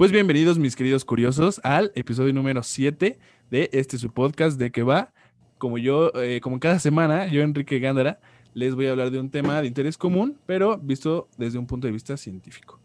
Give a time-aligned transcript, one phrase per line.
[0.00, 3.18] Pues bienvenidos mis queridos curiosos al episodio número 7
[3.50, 5.12] de este su podcast de que va,
[5.58, 8.18] como yo, eh, como cada semana, yo Enrique Gándara,
[8.54, 11.86] les voy a hablar de un tema de interés común, pero visto desde un punto
[11.86, 12.80] de vista científico.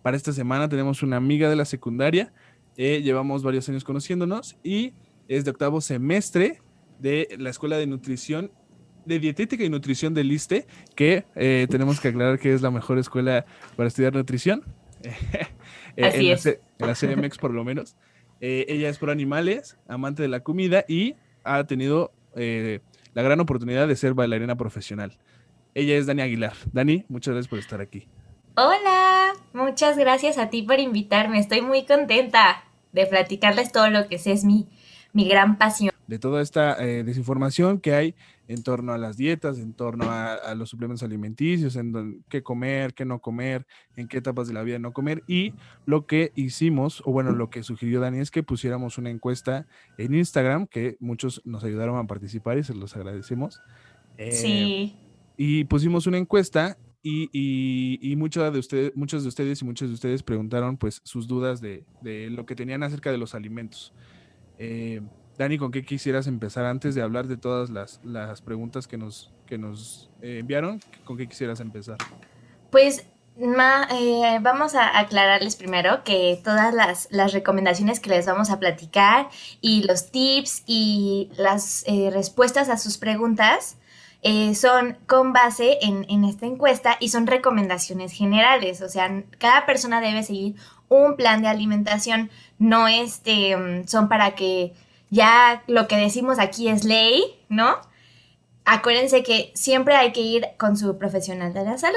[0.00, 2.32] Para esta semana tenemos una amiga de la secundaria,
[2.78, 4.94] eh, llevamos varios años conociéndonos y
[5.28, 6.62] es de octavo semestre
[6.98, 8.50] de la Escuela de Nutrición
[9.04, 12.98] de Dietética y Nutrición del ISTE, que eh, tenemos que aclarar que es la mejor
[12.98, 13.44] escuela
[13.76, 14.64] para estudiar nutrición.
[15.96, 16.44] Eh, Así en, es.
[16.78, 17.96] La, en la por lo menos.
[18.40, 22.80] Eh, ella es por animales, amante de la comida y ha tenido eh,
[23.14, 25.16] la gran oportunidad de ser bailarina profesional.
[25.74, 26.54] Ella es Dani Aguilar.
[26.72, 28.06] Dani, muchas gracias por estar aquí.
[28.56, 31.38] Hola, muchas gracias a ti por invitarme.
[31.38, 34.68] Estoy muy contenta de platicarles todo lo que sé, es mi,
[35.12, 35.92] mi gran pasión.
[36.06, 38.14] De toda esta eh, desinformación que hay
[38.46, 42.42] en torno a las dietas, en torno a, a los suplementos alimenticios, en don- qué
[42.42, 45.22] comer, qué no comer, en qué etapas de la vida no comer.
[45.26, 45.54] Y
[45.86, 50.14] lo que hicimos, o bueno, lo que sugirió Dani es que pusiéramos una encuesta en
[50.14, 53.60] Instagram, que muchos nos ayudaron a participar y se los agradecemos.
[54.18, 54.96] Eh, Sí,
[55.36, 59.88] y pusimos una encuesta y, y, y muchos de ustedes, muchos de ustedes y muchos
[59.88, 63.92] de ustedes preguntaron pues sus dudas de, de lo que tenían acerca de los alimentos.
[64.58, 65.00] Eh,
[65.36, 69.32] Dani, ¿con qué quisieras empezar antes de hablar de todas las, las preguntas que nos,
[69.46, 70.80] que nos eh, enviaron?
[71.04, 71.98] ¿Con qué quisieras empezar?
[72.70, 73.06] pues
[73.38, 79.28] eh, vamos a aclararles primero que todas las, las recomendaciones que les vamos a platicar
[79.60, 83.76] y los tips y las eh, respuestas a sus preguntas
[84.54, 88.80] son con base en, en esta encuesta y son recomendaciones generales.
[88.80, 90.56] O sea, cada persona debe seguir
[90.88, 94.72] un plan de alimentación, no este, mm, son para que
[95.14, 97.76] ya lo que decimos aquí es ley, ¿no?
[98.64, 101.96] Acuérdense que siempre hay que ir con su profesional de la salud.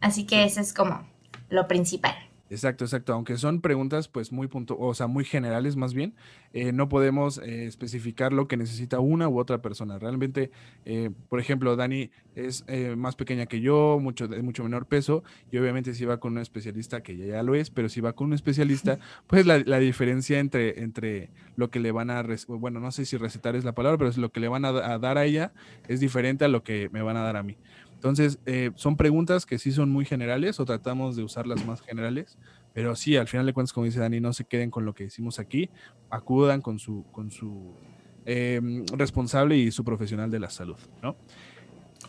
[0.00, 1.06] Así que eso es como
[1.50, 2.14] lo principal.
[2.54, 3.12] Exacto, exacto.
[3.12, 6.14] Aunque son preguntas, pues muy punto, o sea, muy generales más bien,
[6.52, 9.98] eh, no podemos eh, especificar lo que necesita una u otra persona.
[9.98, 10.52] Realmente,
[10.84, 15.24] eh, por ejemplo, Dani es eh, más pequeña que yo, mucho de mucho menor peso,
[15.50, 18.12] y obviamente si va con un especialista, que ya, ya lo es, pero si va
[18.12, 22.78] con un especialista, pues la, la diferencia entre, entre lo que le van a, bueno,
[22.78, 24.98] no sé si recetar es la palabra, pero es lo que le van a, a
[24.98, 25.52] dar a ella
[25.88, 27.56] es diferente a lo que me van a dar a mí.
[28.04, 32.36] Entonces, eh, son preguntas que sí son muy generales o tratamos de usarlas más generales,
[32.74, 35.04] pero sí, al final de cuentas, como dice Dani, no se queden con lo que
[35.04, 35.70] decimos aquí,
[36.10, 37.80] acudan con su, con su
[38.26, 38.60] eh,
[38.92, 41.16] responsable y su profesional de la salud, ¿no?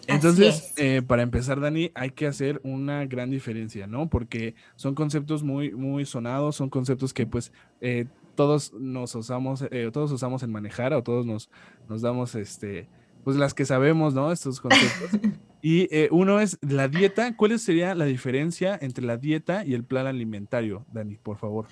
[0.07, 0.78] Entonces, es.
[0.78, 4.09] eh, para empezar, Dani, hay que hacer una gran diferencia, ¿no?
[4.09, 9.89] Porque son conceptos muy, muy sonados, son conceptos que pues eh, todos nos usamos, eh,
[9.94, 11.50] todos usamos en manejar o todos nos,
[11.88, 12.89] nos damos, este,
[13.25, 14.31] pues las que sabemos, ¿no?
[14.31, 15.19] Estos conceptos.
[15.62, 17.36] Y eh, uno es la dieta.
[17.36, 21.66] ¿Cuál sería la diferencia entre la dieta y el plan alimentario, Dani, por favor?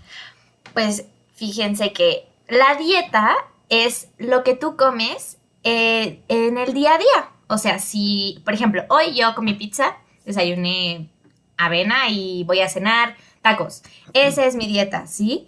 [0.74, 1.06] Pues
[1.36, 3.36] fíjense que la dieta
[3.70, 7.30] es lo que tú comes eh, en el día a día.
[7.46, 11.12] O sea, si, por ejemplo, hoy yo comí pizza, desayuné
[11.58, 13.84] avena y voy a cenar tacos.
[14.14, 15.48] Esa es mi dieta, ¿sí?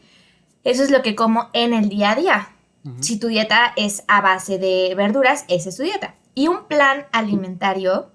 [0.64, 2.55] Eso es lo que como en el día a día.
[3.00, 6.16] Si tu dieta es a base de verduras, esa es tu dieta.
[6.36, 8.12] Y un plan alimentario,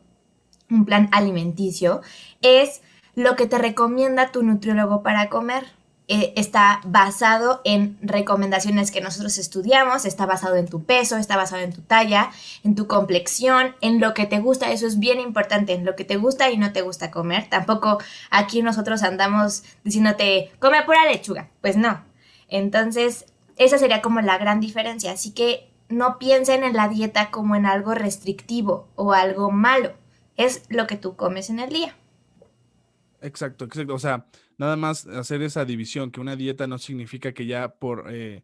[0.70, 2.02] un plan alimenticio,
[2.40, 2.82] es
[3.14, 5.66] lo que te recomienda tu nutriólogo para comer.
[6.12, 11.62] Eh, está basado en recomendaciones que nosotros estudiamos, está basado en tu peso, está basado
[11.62, 12.30] en tu talla,
[12.64, 14.72] en tu complexión, en lo que te gusta.
[14.72, 17.48] Eso es bien importante, en lo que te gusta y no te gusta comer.
[17.48, 17.98] Tampoco
[18.30, 21.48] aquí nosotros andamos diciéndote, come pura lechuga.
[21.60, 22.02] Pues no.
[22.48, 23.26] Entonces,
[23.60, 25.12] esa sería como la gran diferencia.
[25.12, 29.92] Así que no piensen en la dieta como en algo restrictivo o algo malo.
[30.36, 31.94] Es lo que tú comes en el día.
[33.20, 33.94] Exacto, exacto.
[33.94, 34.24] O sea,
[34.56, 38.42] nada más hacer esa división, que una dieta no significa que ya por eh,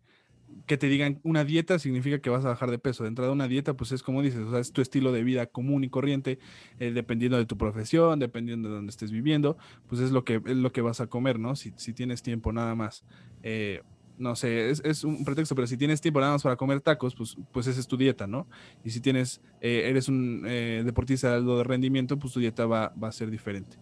[0.67, 3.05] que te digan una dieta significa que vas a bajar de peso.
[3.05, 5.47] De entrada, una dieta, pues es como dices, o sea, es tu estilo de vida
[5.47, 6.39] común y corriente,
[6.79, 9.57] eh, dependiendo de tu profesión, dependiendo de dónde estés viviendo,
[9.89, 11.57] pues es lo que, es lo que vas a comer, ¿no?
[11.57, 13.03] Si, si tienes tiempo nada más.
[13.43, 13.81] eh,
[14.19, 17.15] no sé, es, es un pretexto, pero si tienes tiempo nada más para comer tacos,
[17.15, 18.47] pues, pues esa es tu dieta, ¿no?
[18.85, 23.09] Y si tienes, eh, eres un eh, deportista de rendimiento, pues tu dieta va, va
[23.09, 23.77] a ser diferente.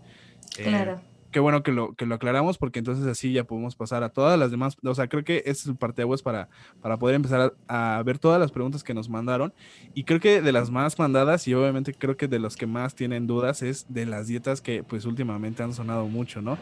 [0.59, 1.01] Eh, Claro.
[1.35, 4.39] Qué bueno que lo, que lo aclaramos porque entonces así ya podemos pasar a todas
[4.39, 4.77] las demás.
[4.85, 6.49] O sea, creo que ese es el parteaguas para,
[6.81, 9.53] para poder empezar a, a ver todas las preguntas que nos mandaron.
[9.95, 12.95] Y creo que de las más mandadas y obviamente creo que de los que más
[12.95, 16.57] tienen dudas es de las dietas que pues últimamente han sonado mucho, ¿no?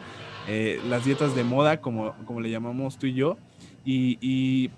[0.47, 3.37] Eh, las dietas de moda, como, como le llamamos tú y yo.
[3.85, 4.71] Y, y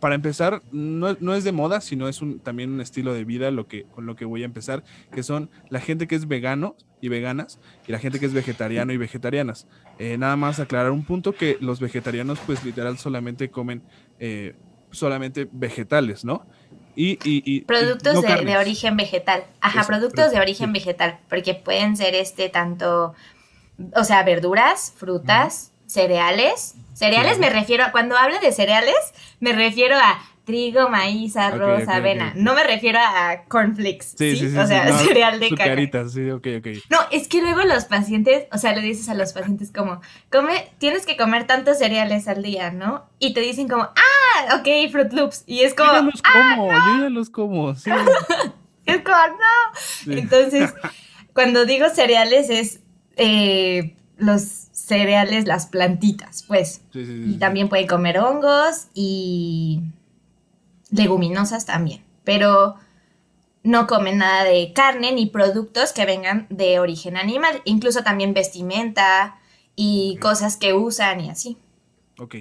[0.00, 3.66] para empezar, no, es de moda, sino es un, también un estilo de vida lo
[3.66, 7.08] que, con lo que voy a empezar, que son la gente que es vegano y
[7.08, 9.66] veganas y la gente que es vegetariano y vegetarianas.
[9.98, 13.82] Eh, nada más aclarar un punto que los vegetarianos pues literal solamente comen
[14.18, 14.54] eh,
[14.90, 16.46] solamente vegetales, ¿no?
[16.94, 19.44] Y, y, productos de, origen vegetal.
[19.62, 23.14] Ajá, productos de origen vegetal, porque pueden ser este tanto,
[23.96, 26.74] o sea, verduras, frutas, cereales.
[26.94, 28.96] Cereales me refiero a, cuando hablo de cereales,
[29.40, 32.32] me refiero a trigo, maíz, arroz, avena.
[32.34, 34.14] No me refiero a cornflakes.
[34.16, 34.56] Sí, sí, sí.
[34.56, 36.08] o sea, cereal de caca.
[36.08, 36.66] sí, ok, ok.
[36.90, 40.00] No, es que luego los pacientes, o sea, le dices a los pacientes como,
[40.30, 43.04] come, tienes que comer tantos cereales al día, ¿no?
[43.18, 45.44] Y te dicen como, ah, ok, Fruit Loops.
[45.46, 45.92] Y es como.
[45.92, 47.90] Yo ya los ah, como, yo ya los como, sí.
[48.86, 50.12] es como, no.
[50.12, 50.74] Entonces,
[51.32, 52.80] cuando digo cereales es
[53.16, 54.42] eh, los
[54.72, 56.82] cereales, las plantitas, pues.
[56.92, 59.82] Sí, sí, y también pueden comer hongos y
[60.90, 62.76] leguminosas también, pero
[63.64, 69.38] no comen nada de carne ni productos que vengan de origen animal, incluso también vestimenta
[69.76, 71.56] y cosas que usan y así.
[72.18, 72.36] Ok.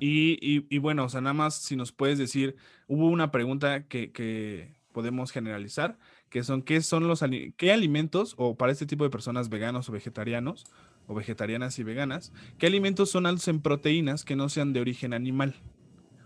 [0.00, 2.56] Y, bueno, o sea, nada más si nos puedes decir,
[2.88, 5.98] hubo una pregunta que, podemos generalizar,
[6.30, 7.22] que son, ¿qué son los
[7.56, 10.64] qué alimentos, o para este tipo de personas veganos o vegetarianos,
[11.06, 15.12] o vegetarianas y veganas, qué alimentos son altos en proteínas que no sean de origen
[15.12, 15.54] animal?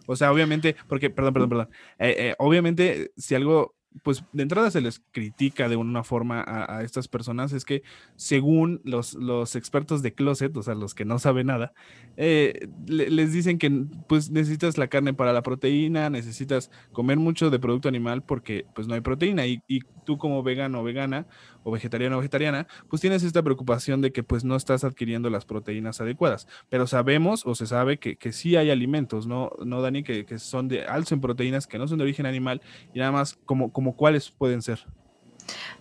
[0.06, 1.68] O sea, obviamente, porque, perdón, perdón, perdón.
[1.98, 6.82] Eh, eh, obviamente, si algo pues de entrada se les critica de una forma a,
[6.84, 7.82] estas personas es que
[8.14, 11.72] según los, los, expertos de closet, o sea, los que no saben nada,
[12.16, 13.70] eh, les dicen que
[14.08, 18.86] pues necesitas la carne para la proteína, necesitas comer mucho de producto animal porque pues
[18.86, 21.26] no hay proteína y, y tú como vegano o vegana
[21.64, 25.44] o vegetariano o vegetariana, pues tienes esta preocupación de que pues no estás adquiriendo las
[25.44, 30.02] proteínas adecuadas, pero sabemos o se sabe que, que sí hay alimentos, ¿no, no Dani?
[30.02, 32.60] Que, que son de alto en proteínas, que no son de origen animal
[32.94, 34.86] y nada más como como cuáles pueden ser?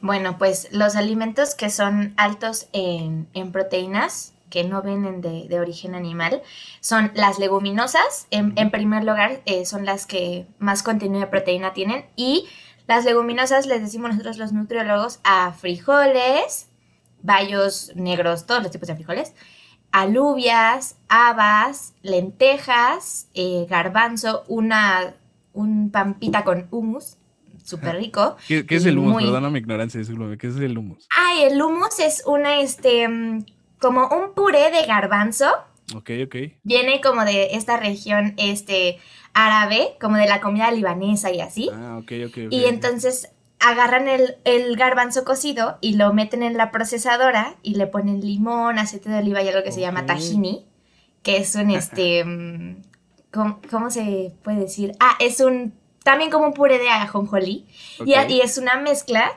[0.01, 6.41] Bueno, pues los alimentos que son altos en, proteínas, que no vienen de, origen animal,
[6.79, 8.27] son las leguminosas.
[8.31, 12.05] En, primer lugar, eh, son las que más contenido de proteína tienen.
[12.15, 12.47] Y
[12.89, 16.69] las leguminosas les decimos nosotros los nutriólogos a frijoles,
[17.21, 19.35] bayos negros, todos los tipos de frijoles,
[19.91, 25.13] alubias, habas, lentejas, eh, garbanzo, una
[25.53, 27.17] un pampita con humus
[27.63, 28.37] súper rico.
[28.47, 29.21] ¿Qué, es el humus?
[29.21, 30.01] Perdona mi ignorancia,
[30.39, 31.07] ¿qué es el humus?
[31.15, 33.45] Ay, el humus es una, este, mm,
[33.79, 35.45] como un puré de garbanzo.
[35.95, 36.35] Ok, ok.
[36.63, 38.99] Viene como de esta región, este,
[39.33, 41.69] árabe, como de la comida libanesa y así.
[41.73, 42.37] Ah, ok, ok.
[42.51, 47.87] y entonces agarran el, el, garbanzo cocido y lo meten en la procesadora y le
[47.87, 50.65] ponen limón, aceite de oliva y algo que se llama tahini,
[51.23, 52.81] que es un, este, mm,
[53.31, 54.93] ¿cómo, se puede decir?
[54.99, 57.67] Ah, es un también como un puré de ajonjolí.
[58.05, 59.31] Y, y, es una mezcla.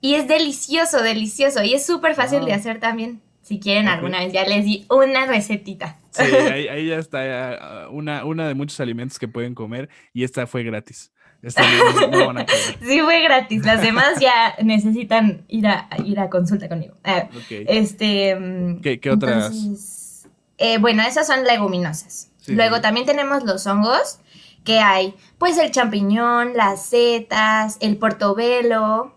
[0.00, 1.62] Y es delicioso, delicioso.
[1.62, 3.20] Y es súper fácil de hacer también.
[3.46, 6.00] Si quieren alguna vez, ya les di una recetita.
[6.10, 6.22] Sí,
[6.52, 9.88] ahí, ya está una, una de muchos alimentos que pueden comer.
[10.12, 11.12] Y esta fue gratis.
[11.42, 11.62] Esta
[12.82, 13.64] sí, fue gratis.
[13.64, 16.96] Las demás ya necesitan ir a, ir a consulta conmigo.
[17.04, 18.34] Ah, este.
[18.34, 20.26] Mm, ¿Qué, otras?
[20.58, 22.32] Eh, bueno, esas son leguminosas.
[22.48, 24.18] Luego también tenemos los hongos
[24.64, 29.15] que hay pues el champiñón, las setas, el portobelo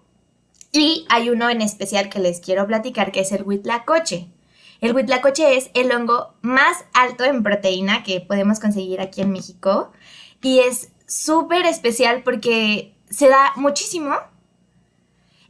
[0.72, 4.28] y hay uno en especial que les quiero platicar que es el huitlacoche.
[4.82, 9.92] El huitlacoche es el hongo más alto en proteína que podemos conseguir aquí en México
[10.42, 14.16] y es súper especial porque se da muchísimo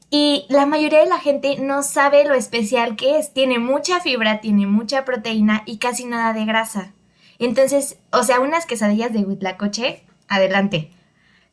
[0.10, 3.34] y la mayoría de la gente no sabe lo especial que es.
[3.34, 6.94] Tiene mucha fibra, tiene mucha proteína y casi nada de grasa.
[7.38, 10.92] Entonces, o sea, unas quesadillas de huitlacoche, adelante,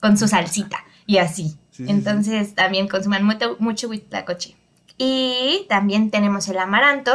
[0.00, 1.58] con su salsita y así.
[1.78, 4.56] Entonces, también consuman mucho, mucho huitlacoche.
[4.98, 7.12] Y también tenemos el amaranto,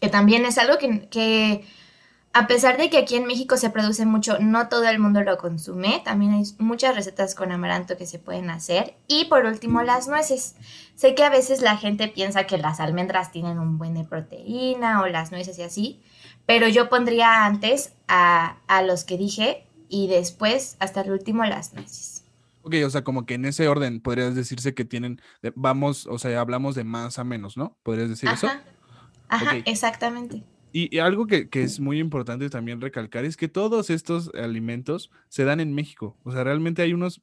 [0.00, 1.64] que también es algo que, que,
[2.32, 5.38] a pesar de que aquí en México se produce mucho, no todo el mundo lo
[5.38, 6.02] consume.
[6.04, 8.94] También hay muchas recetas con amaranto que se pueden hacer.
[9.06, 10.54] Y por último, las nueces.
[10.94, 15.02] Sé que a veces la gente piensa que las almendras tienen un buen de proteína
[15.02, 16.00] o las nueces y así,
[16.44, 22.17] pero yo pondría antes a, los que dije y después hasta el último las nueces.
[22.62, 25.20] Ok, o sea, como que en ese orden podrías decirse que tienen,
[25.54, 27.76] vamos, o sea, hablamos de más a menos, ¿no?
[27.82, 28.48] ¿Podrías decir eso?
[29.28, 30.42] Ajá, exactamente.
[30.72, 35.44] Y, algo que, que, es muy importante también recalcar es que todos estos alimentos se
[35.44, 36.16] dan en México.
[36.24, 37.20] O sea, realmente hay unos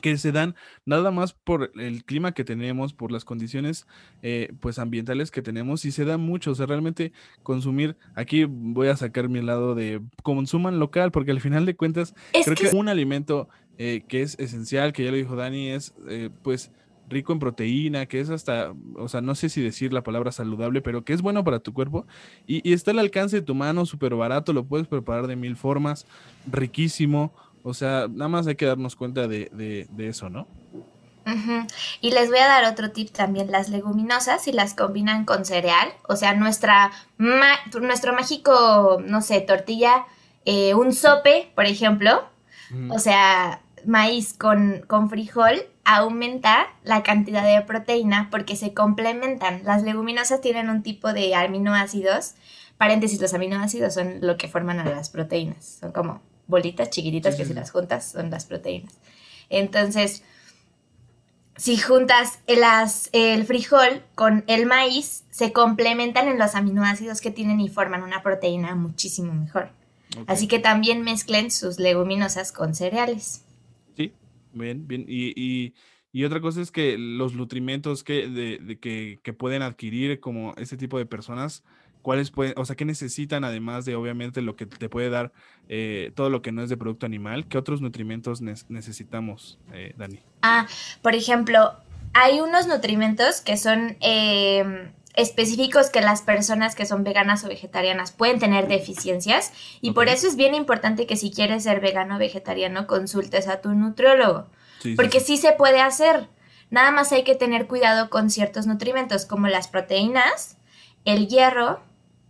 [0.00, 3.86] que se dan nada más por el clima que tenemos, por las condiciones
[4.22, 7.12] eh, pues ambientales que tenemos y se da mucho, o sea, realmente
[7.42, 12.14] consumir, aquí voy a sacar mi lado de consuman local, porque al final de cuentas
[12.32, 13.48] creo que, un alimento
[13.82, 16.70] eh, que es esencial, que ya lo dijo Dani, es eh, pues
[17.08, 20.82] rico en proteína, que es hasta, o sea, no sé si decir la palabra saludable,
[20.82, 22.06] pero que es bueno para tu cuerpo
[22.46, 25.56] y, y está al alcance de tu mano, súper barato, lo puedes preparar de mil
[25.56, 26.04] formas,
[26.46, 27.32] riquísimo.
[27.62, 30.46] O sea, nada más hay que darnos cuenta de, eso, ¿no?
[32.02, 35.88] Y les voy a dar otro tip también, las leguminosas, si las combinan con cereal,
[36.06, 40.04] o sea, nuestra nuestro mágico, no sé, tortilla,
[40.44, 42.24] eh, un sope, por ejemplo,
[42.90, 49.62] o sea, maíz con, con frijol, aumenta la cantidad de proteína porque se complementan.
[49.64, 52.34] Las leguminosas tienen un tipo de aminoácidos,
[52.78, 57.44] paréntesis, los aminoácidos son lo que forman a las proteínas, son como bolitas chiquititas que
[57.44, 58.94] si las juntas son las proteínas.
[59.48, 60.22] Entonces,
[61.56, 62.62] si juntas el,
[63.12, 68.22] el frijol con el maíz, se complementan en los aminoácidos que tienen y forman una
[68.22, 69.70] proteína muchísimo mejor.
[70.26, 73.42] Así que también mezclen sus leguminosas con cereales.
[74.52, 75.04] Bien, bien.
[75.08, 75.74] Y,
[76.24, 80.98] otra cosa es que los nutrimentos que, de, que, que, pueden adquirir como ese tipo
[80.98, 81.62] de personas
[82.02, 85.32] cuáles pueden, o sea, qué necesitan además de obviamente lo que te puede dar
[85.68, 90.20] eh, todo lo que no es de producto animal, qué otros nutrimentos necesitamos, eh, Dani.
[90.42, 90.66] Ah,
[91.02, 91.72] por ejemplo,
[92.12, 98.12] hay unos nutrimentos que son em, específicos que las personas que son veganas o vegetarianas
[98.12, 102.18] pueden tener deficiencias y por eso es bien importante que si quieres ser vegano o
[102.18, 104.46] vegetariano consultes a tu nutriólogo,
[104.96, 106.28] porque sí se puede hacer.
[106.70, 110.56] Nada más hay que tener cuidado con ciertos nutrimentos como las proteínas,
[111.04, 111.80] el hierro,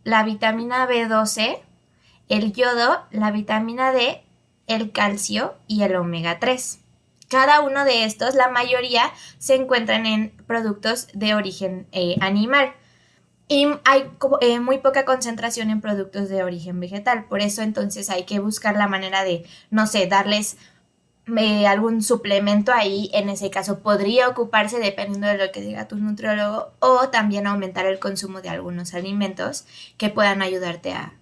[0.05, 1.59] la vitamina B12,
[2.29, 4.23] el yodo, la vitamina D,
[4.67, 6.81] el calcio y el omega 3.
[7.31, 12.75] Cada uno de estos, la mayoría, se encuentran en productos de origen eh, animal.
[13.47, 14.11] Y hay
[14.41, 17.27] eh, muy poca concentración en productos de origen vegetal.
[17.27, 20.57] Por eso entonces hay que buscar la manera de, no sé, darles
[21.37, 25.97] eh, algún suplemento ahí, en ese caso podría ocuparse dependiendo de lo que diga tu
[25.97, 31.15] nutriólogo o también aumentar el consumo de algunos alimentos que puedan ayudarte a,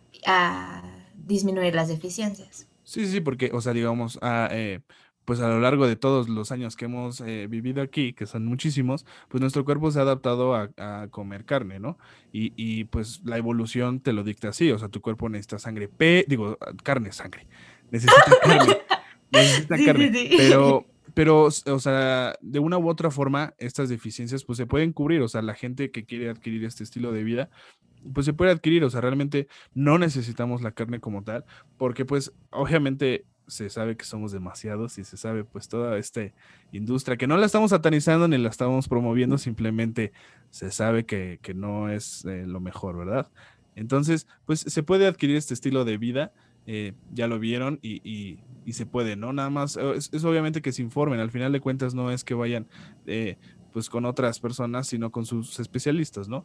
[1.15, 2.67] disminuir las deficiencias.
[2.85, 4.81] Sí, sí, porque, o sea, digamos, a, eh,
[5.29, 8.47] pues a lo largo de todos los años que hemos eh, vivido aquí, que son
[8.47, 11.99] muchísimos, pues nuestro cuerpo se ha adaptado a, comer carne, ¿no?
[12.33, 15.87] Y, y, pues la evolución te lo dicta así, o sea, tu cuerpo necesita sangre,
[15.87, 17.47] P, digo, carne, sangre,
[17.91, 18.79] necesita carne.
[20.39, 25.21] Pero, pero, o sea, de una u otra forma, estas deficiencias pues se pueden cubrir.
[25.21, 27.51] O sea, la gente que quiere adquirir este estilo de vida,
[28.15, 28.83] pues se puede adquirir.
[28.83, 31.45] O sea, realmente no necesitamos la carne como tal,
[31.77, 36.21] porque pues obviamente se sabe que somos demasiados y se sabe pues toda esta
[36.73, 40.13] industria que no la estamos satanizando ni la estamos promoviendo, simplemente
[40.51, 43.31] se sabe que, no es eh, lo mejor, ¿verdad?
[43.75, 46.33] Entonces, pues se puede adquirir este estilo de vida
[46.71, 48.41] eh, ya lo vieron y,
[48.73, 49.33] se puede, ¿no?
[49.33, 52.35] Nada más, eh, es, obviamente que se informen, al final de cuentas no es que
[52.35, 52.67] vayan
[53.07, 53.39] eh,
[53.73, 56.45] pues con otras personas, sino con sus especialistas, ¿no?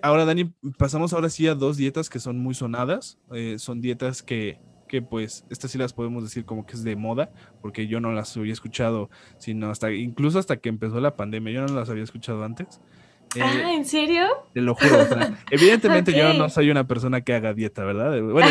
[0.00, 3.18] ahora, Dani, pasamos ahora sí a dos dietas que son muy sonadas,
[3.56, 7.30] son dietas que, que pues estas sí las podemos decir como que es de moda,
[7.60, 11.66] porque yo no las había escuchado, sino hasta, incluso hasta que empezó la pandemia, yo
[11.66, 12.80] no las había escuchado antes.
[13.40, 14.26] ah, ¿en serio?
[14.54, 14.96] Te lo juro.
[15.50, 18.20] evidentemente yo no soy una persona que haga dieta, ¿verdad?
[18.22, 18.48] Bueno,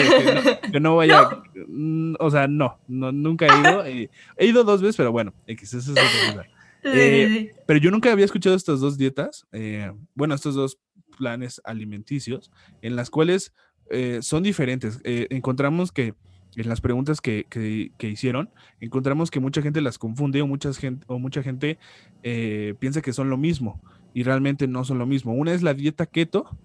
[0.72, 1.30] que no, vaya.
[1.68, 3.86] Mm, o sea, no, no, nunca he ido.
[3.86, 6.46] Eh, he ido dos veces, pero bueno, X, esa es otra cosa.
[6.84, 10.77] Eh, pero yo nunca había escuchado estas dos dietas, eh, bueno, estos dos
[11.18, 12.51] planes alimenticios,
[12.82, 13.54] en las cuales
[14.22, 15.00] son diferentes.
[15.04, 16.13] encontramos que
[16.62, 21.05] en las preguntas que, que, hicieron, encontramos que mucha gente las confunde o, mucha gente,
[21.07, 21.77] o mucha gente
[22.21, 23.81] piensa que son lo mismo
[24.13, 25.33] y realmente no son lo mismo.
[25.33, 26.57] Una es la dieta keto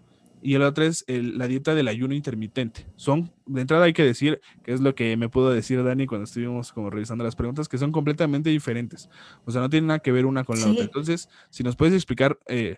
[0.43, 2.87] y la otra es la dieta del ayuno intermitente.
[2.97, 6.25] Son, de entrada hay que decir, que es lo que me pudo decir Dani cuando
[6.25, 9.09] estuvimos como revisando las preguntas, que son completamente diferentes.
[9.45, 10.85] O sea, no tienen nada que ver una con la otra.
[10.85, 12.77] Entonces, si nos puedes explicar eh,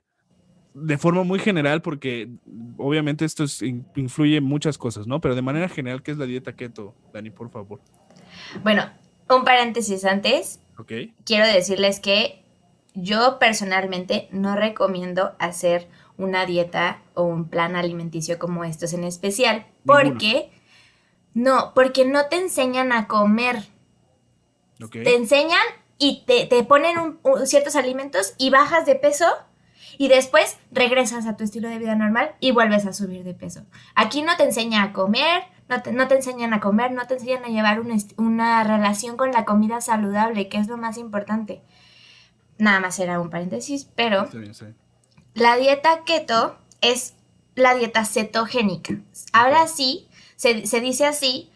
[0.74, 2.28] de forma muy general, porque
[2.76, 3.44] obviamente esto
[3.96, 5.20] influye en muchas cosas, ¿no?
[5.20, 7.80] Pero de manera general, ¿qué es la dieta keto, Dani, por favor?
[8.62, 8.84] Bueno,
[9.28, 10.60] un paréntesis antes.
[10.78, 10.92] Ok.
[11.24, 12.42] Quiero decirles que
[12.94, 15.88] yo personalmente no recomiendo hacer
[16.18, 20.50] una dieta o un plan alimenticio como estos en especial, porque
[21.34, 23.62] no, porque no te enseñan a comer.
[24.90, 25.62] Te enseñan
[25.98, 29.26] y te, ponen ciertos alimentos y bajas de peso
[30.02, 33.62] y después regresas a tu estilo de vida normal y vuelves a subir de peso.
[33.94, 37.14] Aquí no te enseña a comer, no te, no te enseñan a comer, no te
[37.14, 37.80] enseñan a llevar
[38.16, 41.62] una relación con la comida saludable, que es lo más importante.
[42.58, 44.28] Nada más era un paréntesis, pero
[45.34, 47.14] la dieta keto es
[47.54, 48.94] la dieta cetogénica.
[49.32, 51.52] Ahora sí, se, dice así,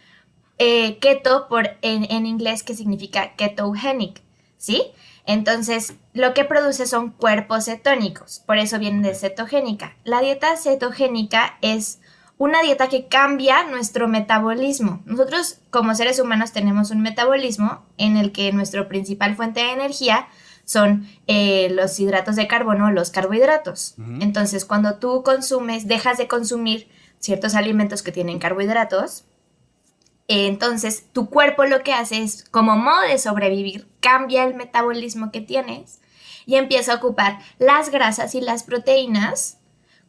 [0.58, 4.22] eh, keto por, en, en inglés que significa ketogenic,
[4.56, 4.92] ¿sí?
[5.26, 9.96] Entonces, lo que produce son cuerpos cetónicos, por eso viene de cetogénica.
[10.04, 11.98] La dieta cetogénica es
[12.38, 15.02] una dieta que cambia nuestro metabolismo.
[15.04, 20.28] Nosotros como seres humanos tenemos un metabolismo en el que nuestra principal fuente de energía
[20.64, 23.94] son eh, los hidratos de carbono, los carbohidratos.
[24.20, 26.88] Entonces, cuando tú consumes, dejas de consumir
[27.20, 29.24] ciertos alimentos que tienen carbohidratos,
[30.28, 35.40] entonces tu cuerpo lo que hace es, como modo de sobrevivir, cambia el metabolismo que
[35.40, 36.00] tienes
[36.46, 39.58] y empieza a ocupar las grasas y las proteínas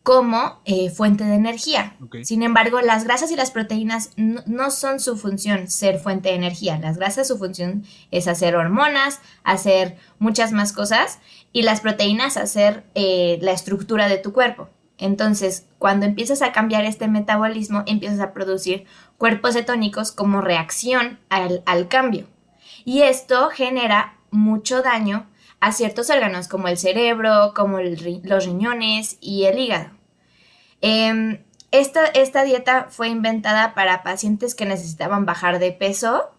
[0.08, 1.98] como eh, fuente de energía.
[2.24, 6.80] Sin embargo, las grasas y las proteínas no, son su función ser fuente de energía.
[6.80, 11.20] Las grasas su función es hacer hormonas, hacer muchas más cosas
[11.52, 14.70] y las proteínas hacer eh, la estructura de tu cuerpo.
[14.98, 18.86] Entonces, cuando empiezas a cambiar este metabolismo, empiezas a producir
[19.18, 22.26] cuerpos cetónicos como reacción al, al cambio.
[22.84, 25.28] Y esto genera mucho daño
[25.60, 29.90] a ciertos órganos como el cerebro, como los riñones y el hígado.
[30.82, 36.32] Em, esta, esta dieta fue inventada para pacientes que necesitaban bajar de peso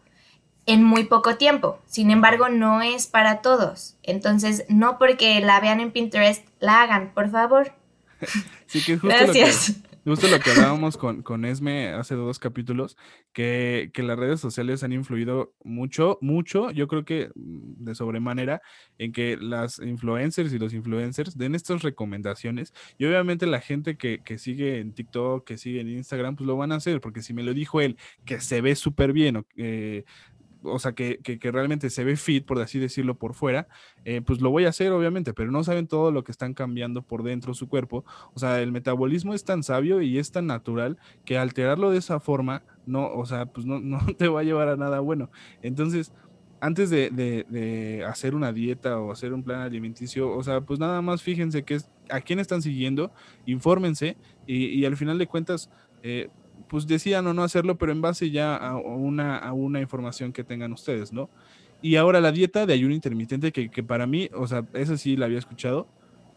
[0.66, 1.80] en muy poco tiempo.
[1.86, 3.96] Sin embargo, no es para todos.
[4.02, 7.72] Entonces, no porque la vean en Pinterest, la hagan, por favor.
[8.66, 9.82] sí, que justo Gracias.
[10.04, 12.96] Justo lo que hablábamos con, con Esme hace dos capítulos,
[13.34, 18.62] que, que, las redes sociales han influido mucho, mucho, yo creo que mm, de sobremanera,
[18.96, 22.72] en que las influencers y los influencers den estas recomendaciones.
[22.96, 26.56] Y obviamente la gente que, que sigue en TikTok, que sigue en Instagram, pues lo
[26.56, 29.46] van a hacer, porque si me lo dijo él, que se ve súper bien, o,
[29.56, 30.04] eh,
[30.62, 33.68] o sea, que, realmente se ve fit, por así decirlo, por fuera,
[34.04, 37.02] eh, pues lo voy a hacer, obviamente, pero no saben todo lo que están cambiando
[37.02, 38.04] por dentro su cuerpo.
[38.34, 42.20] O sea, el metabolismo es tan sabio y es tan natural que alterarlo de esa
[42.20, 45.30] forma, no, o sea, pues no, no te va a llevar a nada bueno.
[45.62, 46.12] Entonces,
[46.60, 51.22] antes de, hacer una dieta o hacer un plan alimenticio, o sea, pues nada más
[51.22, 53.12] fíjense que es, a quién están siguiendo,
[53.46, 54.16] infórmense
[54.46, 55.70] y, y al final de cuentas,
[56.02, 56.28] eh,
[56.68, 60.44] pues decían o no hacerlo, pero en base ya a una, a una información que
[60.44, 61.28] tengan ustedes, ¿no?
[61.80, 65.26] Y ahora la dieta de ayuno intermitente, que, para mí, o sea, esa sí la
[65.26, 65.86] había escuchado,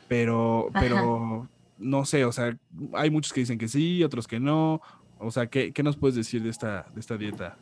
[0.08, 1.48] pero, pero
[1.80, 2.56] no sé, o sea,
[2.94, 4.82] hay muchos que dicen que sí, otros que no.
[5.17, 7.58] O sea, ¿qué, nos puedes decir de esta, de esta dieta?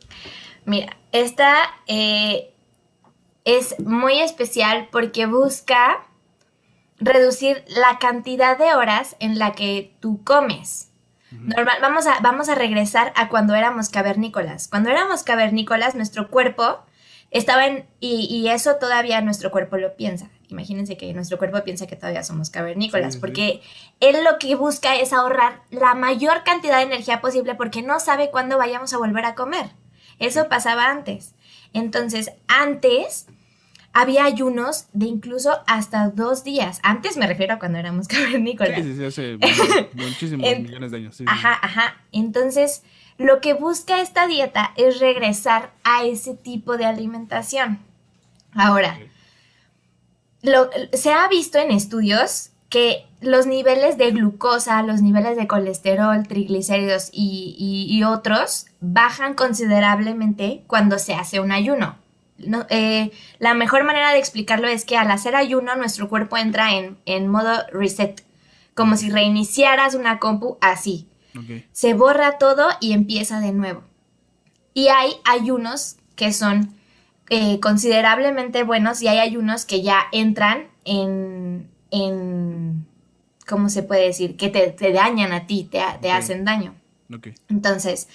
[0.66, 1.56] Mira, esta
[1.86, 2.52] eh,
[3.44, 6.06] es muy especial porque busca
[6.98, 10.89] reducir la cantidad de horas en la que tú comes.
[11.30, 14.68] Normal, vamos a, vamos a regresar a cuando éramos cavernícolas.
[14.68, 16.80] Cuando éramos cavernícolas, nuestro cuerpo
[17.30, 20.28] estaba en, y, eso todavía nuestro cuerpo lo piensa.
[20.48, 23.62] Imagínense que nuestro cuerpo piensa que todavía somos cavernícolas, porque
[24.00, 28.30] él lo que busca es ahorrar la mayor cantidad de energía posible porque no sabe
[28.30, 29.70] cuándo vayamos a volver a comer.
[30.18, 31.34] Eso pasaba antes.
[31.72, 33.26] Entonces, antes
[33.92, 36.80] había ayunos de incluso hasta dos días.
[36.82, 38.82] Antes me refiero a cuando éramos cavernícolas.
[38.82, 39.38] Sí, sí, sí, hace
[39.94, 41.22] muchísimos millones de años.
[41.26, 41.96] ajá, ajá.
[42.12, 42.82] Entonces,
[43.18, 47.78] lo que busca esta dieta es regresar a ese tipo de alimentación.
[48.54, 48.98] Ahora,
[50.42, 56.26] lo, se ha visto en estudios que los niveles de glucosa, los niveles de colesterol,
[56.26, 61.96] triglicéridos y otros bajan considerablemente cuando se hace un ayuno.
[62.68, 67.28] Eh, la mejor manera de explicarlo es que al hacer ayuno nuestro cuerpo entra en,
[67.28, 68.24] modo reset,
[68.74, 71.06] como si reiniciaras una compu así.
[71.72, 73.84] Se borra todo y empieza de nuevo.
[74.74, 76.74] Y hay ayunos que son
[77.28, 82.86] eh, considerablemente buenos y hay ayunos que ya entran en, en
[83.50, 84.36] ¿cómo se puede decir?
[84.36, 86.74] Que te, dañan a ti, te, hacen daño.
[87.48, 88.08] Entonces,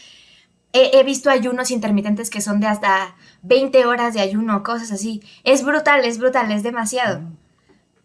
[0.75, 5.23] he, visto ayunos intermitentes que son de hasta 20 horas de ayuno, cosas así.
[5.43, 7.21] Es brutal, es brutal, es demasiado.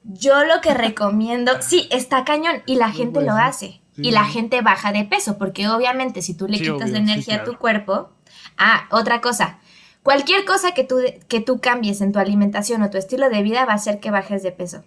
[0.04, 3.80] Yo lo que recomiendo, sí, está cañón y la gente lo hace.
[3.96, 7.44] Y la gente baja de peso, porque obviamente si tú le quitas la energía a
[7.44, 8.10] tu cuerpo,
[8.56, 9.58] ah, otra cosa,
[10.02, 13.66] cualquier cosa que tú, que tú cambies en tu alimentación o tu estilo de vida
[13.66, 14.84] va a hacer que bajes de peso.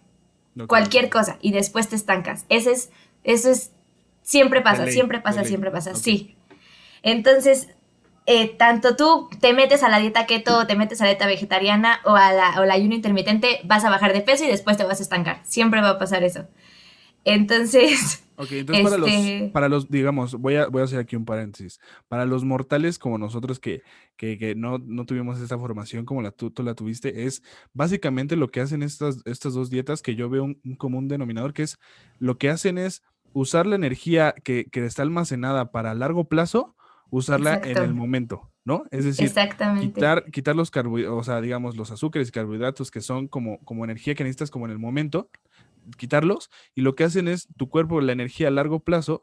[0.68, 2.46] cualquier cosa, y después te estancas.
[2.50, 2.90] Eso es,
[3.24, 3.72] eso es,
[4.24, 6.36] siempre pasa, siempre pasa, siempre pasa, sí.
[7.04, 7.70] Entonces,
[8.26, 12.00] eh, tanto tú te metes a la dieta keto, te metes a la dieta vegetariana
[12.06, 15.00] o a la, o ayuno intermitente, vas a bajar de peso y después te vas
[15.00, 15.42] a estancar.
[15.44, 16.48] Siempre va a pasar eso.
[17.26, 21.16] Entonces, Ok, entonces para, los, Este- para los, digamos, voy a, voy a hacer aquí
[21.16, 21.80] un paréntesis.
[22.08, 23.84] Para los mortales como nosotros que,
[24.18, 28.36] que, que no, no tuvimos esta formación como la tú, tú la tuviste, es básicamente
[28.36, 31.64] lo que hacen estas, estas dos dietas que yo veo un, un común denominador, que
[31.64, 31.78] es
[32.18, 36.76] lo que hacen es usar la energía que, que está almacenada para largo plazo,
[37.18, 38.86] usarla en el momento, ¿no?
[38.90, 39.32] Es decir,
[39.80, 43.84] quitar, quitar los carbohidratos, o sea, digamos, los azúcares y carbohidratos que son como, como
[43.84, 45.30] energía que necesitas como en el momento,
[45.98, 49.22] quitarlos, y lo que hacen es tu cuerpo, la energía a largo plazo,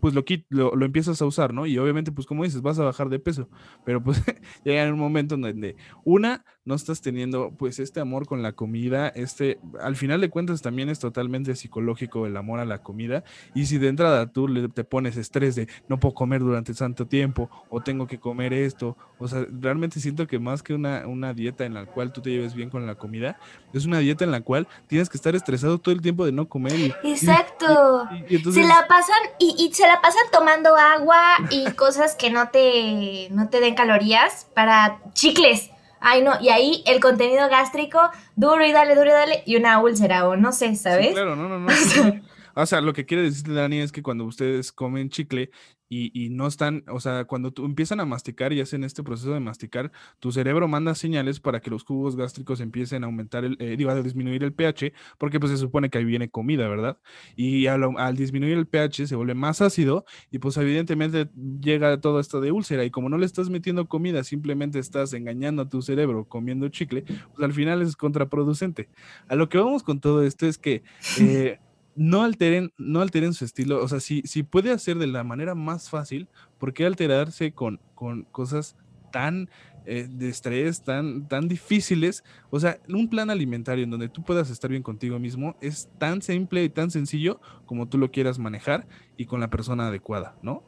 [0.00, 1.64] pues lo, lo, lo empiezas a usar, ¿no?
[1.64, 3.48] Y obviamente, pues como dices, vas a bajar de peso,
[3.86, 4.22] pero pues
[4.64, 8.52] llega en un momento en donde, una, no estás teniendo pues este amor con la
[8.52, 13.22] comida, este, al final de cuentas también es totalmente psicológico el amor a la comida,
[13.54, 17.06] y si de entrada tú le, te pones estrés de no puedo comer durante tanto
[17.06, 21.34] tiempo, o tengo que comer esto, o sea, realmente siento que más que una, una
[21.34, 23.38] dieta en la cual tú te lleves bien con la comida,
[23.74, 26.48] es una dieta en la cual tienes que estar estresado todo el tiempo de no
[26.48, 26.72] comer.
[26.78, 28.08] y- Exacto.
[28.28, 32.14] y- y entonces- se la pasan y, y se la pasan tomando agua y cosas
[32.16, 35.70] que no te, no te den calorías para chicles.
[36.06, 37.98] Ay, no, y ahí el contenido gástrico
[38.36, 41.08] duro y dale, duro y dale, y una úlcera o no sé, ¿sabes?
[41.08, 41.66] Sí, claro, no, no, no.
[42.56, 45.50] O sea, lo que quiere decir Dani es que cuando ustedes comen chicle
[45.88, 49.32] y, y no están, o sea, cuando tú empiezan a masticar y hacen este proceso
[49.32, 53.56] de masticar, tu cerebro manda señales para que los jugos gástricos empiecen a aumentar el,
[53.60, 56.98] eh, digo, a disminuir el pH, porque pues se supone que ahí viene comida, ¿verdad?
[57.36, 61.28] Y al disminuir el pH se vuelve más ácido y pues evidentemente
[61.60, 65.62] llega todo esto de úlcera y como no le estás metiendo comida, simplemente estás engañando
[65.62, 68.88] a tu cerebro comiendo chicle, pues al final es contraproducente.
[69.28, 70.82] A lo que vamos con todo esto es que
[71.20, 71.58] eh,
[71.96, 73.82] no alteren, no alteren su estilo.
[73.82, 76.28] O sea, si, si puede hacer de la manera más fácil,
[76.58, 78.76] ¿por qué alterarse con, con cosas
[79.12, 79.48] tan
[79.86, 82.24] eh, de estrés, tan, tan difíciles?
[82.50, 86.22] O sea, un plan alimentario en donde tú puedas estar bien contigo mismo es tan
[86.22, 90.62] simple y tan sencillo como tú lo quieras manejar y con la persona adecuada, ¿no?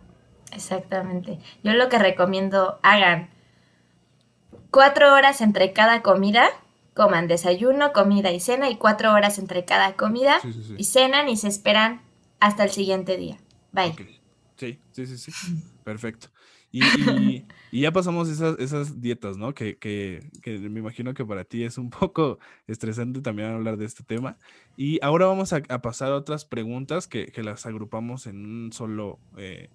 [0.52, 1.38] Exactamente.
[1.64, 3.30] Yo lo que recomiendo, hagan
[4.70, 6.48] cuatro horas entre cada comida,
[6.96, 10.74] coman desayuno, comida y cena, y cuatro horas entre cada comida, Sí, sí, sí.
[10.78, 12.00] y cenan y se esperan
[12.40, 13.36] hasta el siguiente día.
[13.72, 13.94] Bye.
[14.56, 15.32] Sí, sí, sí, sí.
[15.84, 16.28] Perfecto.
[16.72, 19.52] Y, y- y ya pasamos esas, esas dietas, ¿no?
[19.54, 23.84] Que, que, que me imagino que para ti es un poco estresante también hablar de
[23.84, 24.38] este tema.
[24.76, 28.72] Y ahora vamos a, a pasar a otras preguntas que, que las agrupamos en un
[28.72, 29.68] solo, eh,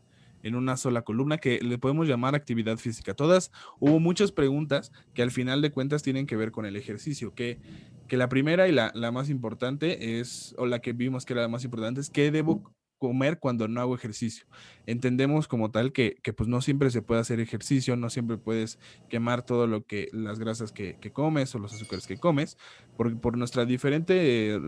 [0.43, 3.13] en una sola columna que le podemos llamar actividad física.
[3.13, 7.33] Todas, hubo muchas preguntas que al final de cuentas tienen que ver con el ejercicio,
[7.33, 7.59] que,
[8.07, 11.41] que la primera y la, la más importante es, o la que vimos que era
[11.43, 14.45] la más importante, es qué debo comer cuando no hago ejercicio.
[14.85, 18.77] Entendemos como tal que, que, pues no siempre se puede hacer ejercicio, no siempre puedes
[19.09, 22.59] quemar todo lo que, las grasas que, que comes o los azúcares que comes,
[22.97, 24.61] por, por nuestra diferente eh,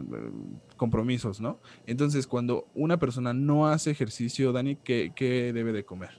[0.78, 1.60] compromisos, ¿no?
[1.86, 6.10] Entonces, cuando una persona no hace ejercicio, Dani, ¿qué, qué debe de comer?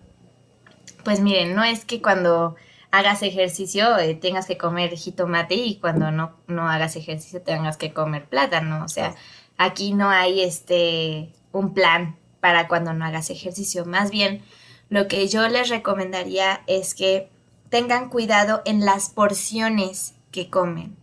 [1.03, 2.55] Pues miren, no es que cuando
[2.93, 7.93] hagas ejercicio eh, tengas que comer jitomate y cuando no, no hagas ejercicio tengas que
[7.93, 8.85] comer plátano.
[8.85, 9.17] O sea,
[9.59, 13.85] aquí no hay este un plan para cuando no hagas ejercicio.
[13.85, 14.43] Más bien,
[14.89, 17.31] lo que yo les recomendaría es que
[17.71, 20.97] tengan cuidado en las porciones que comen.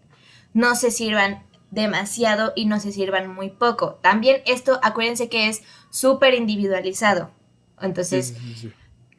[0.54, 3.96] No se sirvan demasiado y no se sirvan muy poco.
[4.02, 7.32] También esto, acuérdense que es súper individualizado.
[7.82, 8.74] Entonces, Sí, sí, sí, sí.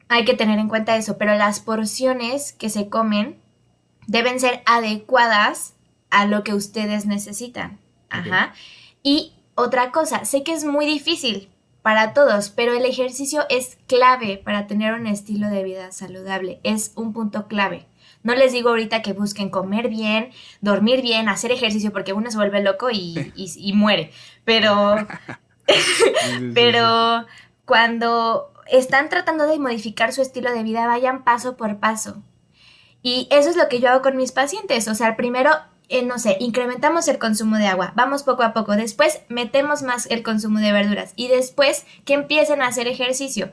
[0.07, 3.39] hay que tener en cuenta eso, pero las porciones que se comen
[4.07, 5.73] deben ser adecuadas
[6.09, 7.79] a lo que ustedes necesitan.
[8.09, 8.53] Ajá.
[9.03, 11.49] Y otra cosa, sé que es muy difícil
[11.81, 16.59] para todos, pero el ejercicio es clave para tener un estilo de vida saludable.
[16.63, 17.85] Es un punto clave.
[18.23, 22.37] No les digo ahorita que busquen comer bien, dormir bien, hacer ejercicio, porque uno se
[22.37, 24.11] vuelve loco y, y- y muere.
[24.45, 24.95] Pero
[26.53, 27.25] pero
[27.65, 32.23] cuando están tratando de modificar su estilo de vida, vayan paso por paso.
[33.01, 34.87] Y eso es lo que yo hago con mis pacientes.
[34.87, 35.51] O sea, primero,
[35.93, 38.75] eh, no sé, incrementamos el consumo de agua, vamos poco a poco.
[38.75, 41.13] Después metemos más el consumo de verduras.
[41.15, 43.51] Y después que empiecen a hacer ejercicio.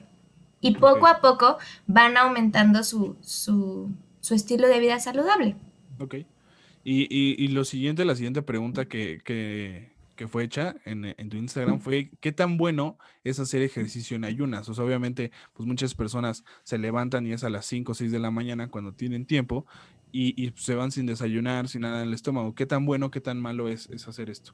[0.63, 5.57] Y poco a poco van aumentando su, su, su estilo de vida saludable.
[5.99, 6.15] Ok.
[6.83, 11.29] Y, y, y lo siguiente, la siguiente pregunta que, que, que fue hecha en, en
[11.29, 14.69] tu Instagram fue, ¿qué tan bueno es hacer ejercicio en ayunas?
[14.69, 18.13] O sea, obviamente, pues muchas personas se levantan y es a las 5 o 6
[18.13, 19.67] de la mañana cuando tienen tiempo
[20.13, 22.55] y, y se van sin desayunar, sin nada en el estómago.
[22.55, 24.53] ¿Qué tan bueno, qué tan malo es, es hacer esto?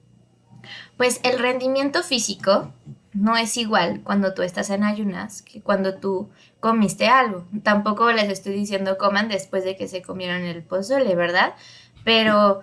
[0.96, 2.72] Pues el rendimiento físico
[3.12, 7.46] no es igual cuando tú estás en ayunas que cuando tú comiste algo.
[7.62, 11.54] Tampoco les estoy diciendo coman después de que se comieron el pozole, ¿verdad?
[12.04, 12.60] Pero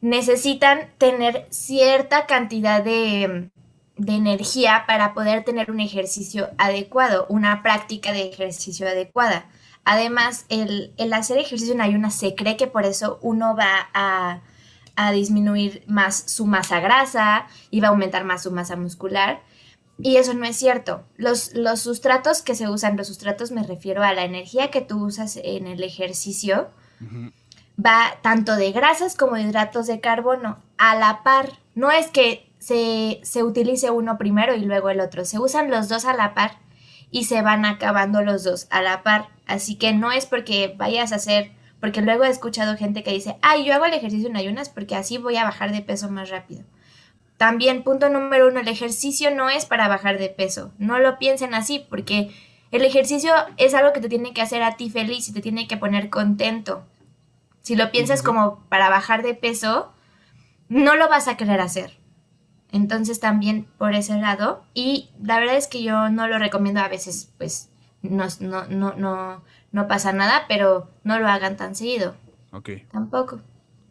[0.00, 3.50] necesitan tener cierta cantidad de,
[3.96, 9.46] de energía para poder tener un ejercicio adecuado, una práctica de ejercicio adecuada.
[9.84, 14.40] Además, el, hacer ejercicio en ayunas se cree que por eso uno va a,
[15.12, 19.42] disminuir más su masa grasa y va a aumentar más su masa muscular.
[19.98, 21.02] Y eso no es cierto.
[21.16, 25.04] Los, los sustratos que se usan, los sustratos me refiero a la energía que tú
[25.04, 26.70] usas en el ejercicio,
[27.84, 31.50] va tanto de grasas como de hidratos de carbono a la par.
[31.74, 35.24] No es que se, se utilice uno primero y luego el otro.
[35.24, 36.63] Se usan los dos a la par
[37.14, 39.28] y se van acabando los dos a la par.
[39.46, 43.36] Así que no es porque vayas a hacer, porque luego he escuchado gente que dice,
[43.40, 46.30] ay, yo hago el ejercicio en ayunas porque así voy a bajar de peso más
[46.30, 46.64] rápido.
[47.36, 50.72] También, punto número uno, el ejercicio no es para bajar de peso.
[50.78, 52.34] No lo piensen así, porque
[52.72, 55.68] el ejercicio es algo que te tiene que hacer a ti feliz y te tiene
[55.68, 56.84] que poner contento.
[57.62, 59.92] Si lo piensas como para bajar de peso,
[60.68, 61.96] no lo vas a querer hacer.
[62.74, 64.64] Entonces también por ese lado.
[64.74, 67.70] Y la verdad es que yo no lo recomiendo a veces, pues
[68.02, 72.16] no, no, no, no, no pasa nada, pero no lo hagan tan seguido.
[72.50, 72.70] Ok.
[72.90, 73.40] Tampoco.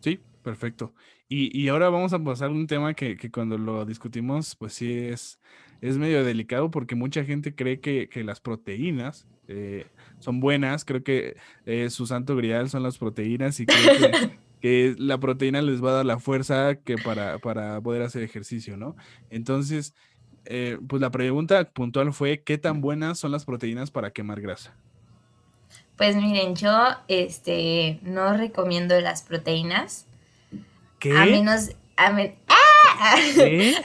[0.02, 0.94] Sí, perfecto.
[1.30, 4.74] Y, y ahora vamos a pasar a un tema que, que, cuando lo discutimos, pues
[4.74, 5.40] sí es,
[5.80, 9.86] es medio delicado porque mucha gente cree que, que las proteínas eh,
[10.20, 10.84] son buenas.
[10.84, 15.62] Creo que eh, su santo grial son las proteínas y creo que, que, la proteína
[15.62, 18.96] les va a dar la fuerza que para, para poder hacer ejercicio, ¿no?
[19.30, 19.94] Entonces,
[20.46, 24.74] eh, pues la pregunta puntual fue, ¿qué tan buenas son las proteínas para quemar grasa?
[25.98, 26.72] Pues miren, yo
[27.10, 30.08] este, no recomiendo las proteínas.
[31.00, 31.12] ¿Qué?
[31.18, 31.72] A menos...
[31.98, 32.08] A
[32.48, 33.16] ¡Ah!
[33.36, 33.76] ¿Qué?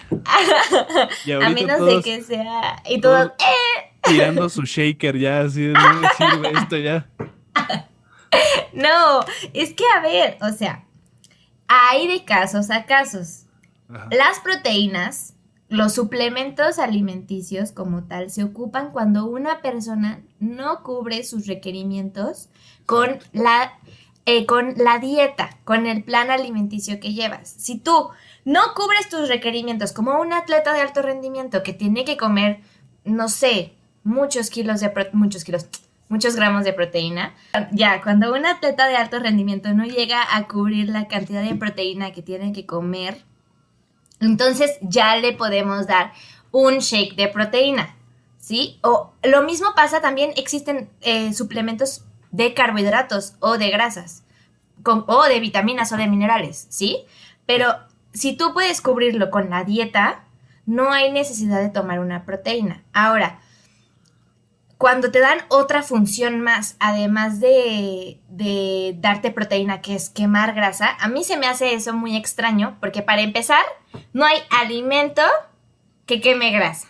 [1.43, 2.83] a menos de que sea...
[2.89, 3.27] Y todo...
[3.27, 3.89] ¡eh!
[4.09, 7.07] tirando su shaker ya, así, no sirve esto ya.
[8.73, 9.21] No,
[9.55, 10.85] es que a ver, o sea,
[11.67, 13.45] hay de casos a casos.
[14.11, 15.35] Las proteínas,
[15.69, 22.49] los suplementos alimenticios como tal, se ocupan cuando una persona no cubre sus requerimientos
[22.85, 23.79] con la,
[24.27, 27.49] eh, con la dieta, con el plan alimenticio que llevas.
[27.49, 28.11] Si tú
[28.45, 32.61] no cubres tus requerimientos como un atleta de alto rendimiento que tiene que comer,
[33.05, 33.73] no sé,
[34.05, 35.67] muchos kilos de muchos kilos,
[36.09, 37.35] muchos gramos de proteína.
[37.73, 42.13] Ya, cuando un atleta de alto rendimiento no llega a cubrir la cantidad de proteína
[42.13, 43.25] que tiene que comer,
[44.21, 46.13] entonces ya le podemos dar
[46.51, 47.97] un shake de proteína,
[48.39, 48.79] ¿sí?
[48.83, 54.25] O lo mismo pasa también, existen eh, suplementos de carbohidratos o de grasas,
[54.85, 57.05] o de vitaminas o de minerales, ¿sí?
[57.47, 57.75] Pero
[58.13, 60.25] si tú puedes cubrirlo con la dieta,
[60.67, 62.83] no hay necesidad de tomar una proteína.
[62.93, 63.41] Ahora,
[64.79, 68.21] cuando te dan otra función más, además de,
[68.99, 73.03] darte proteína, que es quemar grasa, a mí se me hace eso muy extraño, porque
[73.03, 73.63] para empezar,
[74.13, 75.23] no hay alimento
[76.07, 76.87] que queme grasa.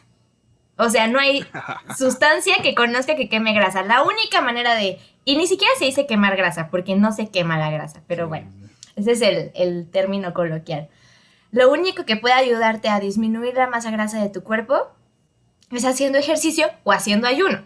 [0.76, 1.46] O sea, no hay
[1.96, 3.82] sustancia que conozca que queme grasa.
[3.82, 5.00] La única manera de...
[5.24, 8.50] Y ni siquiera se dice quemar grasa, porque no se quema la grasa, pero bueno,
[8.96, 10.90] ese es el, el término coloquial.
[11.52, 14.88] Lo único que puede ayudarte a disminuir la masa grasa de tu cuerpo
[15.70, 17.64] es haciendo ejercicio o haciendo ayuno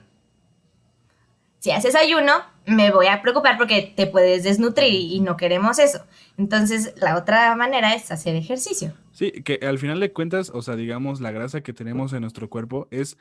[1.62, 2.32] si haces ayuno,
[2.66, 6.04] me voy a preocupar porque te puedes desnutrir y no queremos eso.
[6.36, 8.94] Entonces, la otra manera es hacer ejercicio.
[9.12, 12.50] Sí, que al final de cuentas, o sea, digamos, la grasa que tenemos en nuestro
[12.50, 13.16] cuerpo es,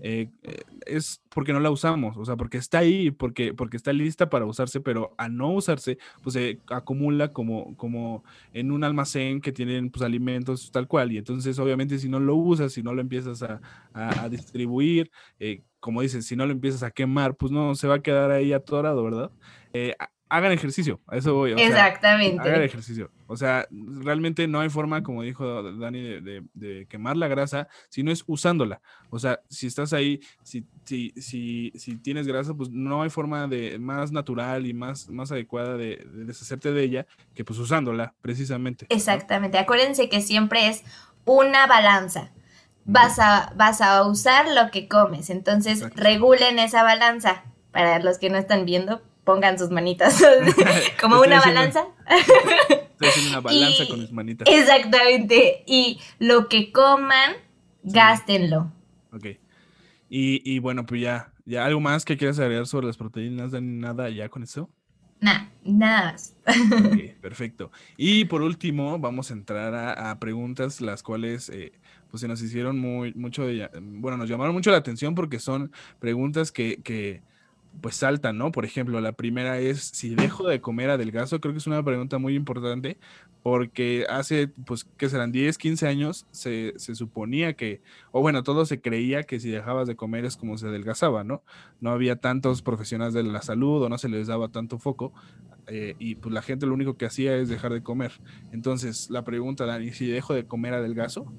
[0.00, 3.92] eh, eh, es porque no la usamos, o sea, porque está ahí, porque, porque está
[3.92, 8.24] lista para usarse, pero a no usarse, pues se acumula como, como
[8.54, 12.36] en un almacén que tienen pues alimentos tal cual, y entonces obviamente si no lo
[12.36, 13.60] usas, si no lo empiezas a,
[13.92, 17.96] a, distribuir, eh, como dices, si no lo empiezas a quemar, pues no, se va
[17.96, 19.32] a quedar ahí atorado, ¿verdad?
[19.72, 19.96] Eh,
[20.28, 21.54] hagan ejercicio, a eso voy.
[21.54, 22.40] Exactamente.
[22.48, 23.10] hagan ejercicio.
[23.26, 28.12] O sea, realmente no hay forma, como dijo Dani, de, quemar la grasa si no
[28.12, 28.80] es usándola.
[29.10, 33.48] O sea, si estás ahí, si, si, si, si tienes grasa, pues no hay forma
[33.48, 38.86] de más natural y más, más adecuada de, deshacerte de ella que pues usándola, precisamente.
[38.88, 39.58] Exactamente.
[39.58, 40.84] Acuérdense que siempre es
[41.24, 42.30] una balanza
[42.84, 45.30] vas a, vas a usar lo que comes.
[45.30, 47.44] Entonces, regulen esa balanza.
[47.70, 50.22] Para los que no están viendo, pongan sus manitas
[51.00, 51.86] como una balanza.
[52.08, 54.48] Estoy haciendo una balanza con mis manitas.
[54.48, 55.64] Exactamente.
[55.66, 57.32] Y lo que coman,
[57.82, 58.72] gástenlo.
[59.12, 59.26] Ok.
[60.08, 64.10] Y, y, bueno, pues ya, ya algo más que quieras agregar sobre las proteínas, nada
[64.10, 64.68] ya con eso.
[65.20, 66.36] Nada, nada más.
[67.20, 67.70] perfecto.
[67.96, 71.72] Y por último, vamos a entrar a, preguntas las cuales eh,
[72.12, 72.78] pues se nos hicieron
[73.16, 77.22] mucho, de, bueno, nos llamaron mucho la atención porque son preguntas que, que
[77.80, 78.52] pues saltan, ¿no?
[78.52, 82.18] Por ejemplo, la primera es si dejo de comer adelgazo, creo que es una pregunta
[82.18, 82.98] muy importante
[83.42, 87.80] porque hace, pues, que serán 10, 15 años, se, se, suponía que,
[88.12, 91.42] o bueno, todo se creía que si dejabas de comer es como se adelgazaba, ¿no?
[91.80, 95.12] No había tantos profesionales de la salud o no se les daba tanto foco
[95.66, 98.12] eh, y pues la gente lo único que hacía es dejar de comer.
[98.52, 101.32] Entonces, la pregunta, Dani, si dejo de comer adelgazo.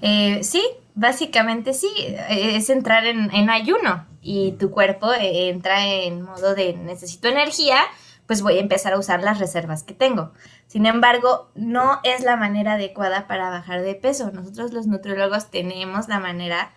[0.00, 0.62] Eh, sí,
[0.94, 6.74] básicamente sí, eh, es entrar en, ayuno y tu cuerpo eh, entra en modo de
[6.74, 7.80] necesito energía,
[8.26, 10.32] pues voy a empezar a usar las reservas que tengo.
[10.66, 14.30] Sin embargo, no es la manera adecuada para bajar de peso.
[14.32, 16.72] Nosotros los nutriólogos tenemos la manera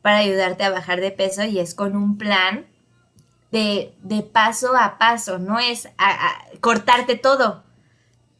[0.00, 2.66] para ayudarte a bajar de peso y es con un plan
[3.50, 5.88] de, de paso a paso, no es
[6.60, 7.64] cortarte todo.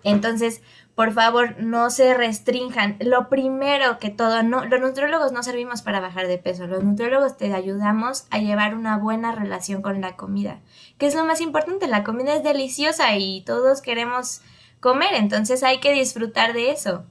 [0.04, 0.62] Entonces,
[0.94, 2.96] por favor, no se restrinjan.
[3.00, 6.66] Lo primero que todo, no, los nutriólogos no servimos para bajar de peso.
[6.66, 10.60] Los nutriólogos te ayudamos a llevar una buena relación con la comida,
[10.98, 11.86] que es lo más importante.
[11.86, 14.42] La comida es deliciosa y todos queremos
[14.80, 17.04] comer, entonces hay que disfrutar de eso.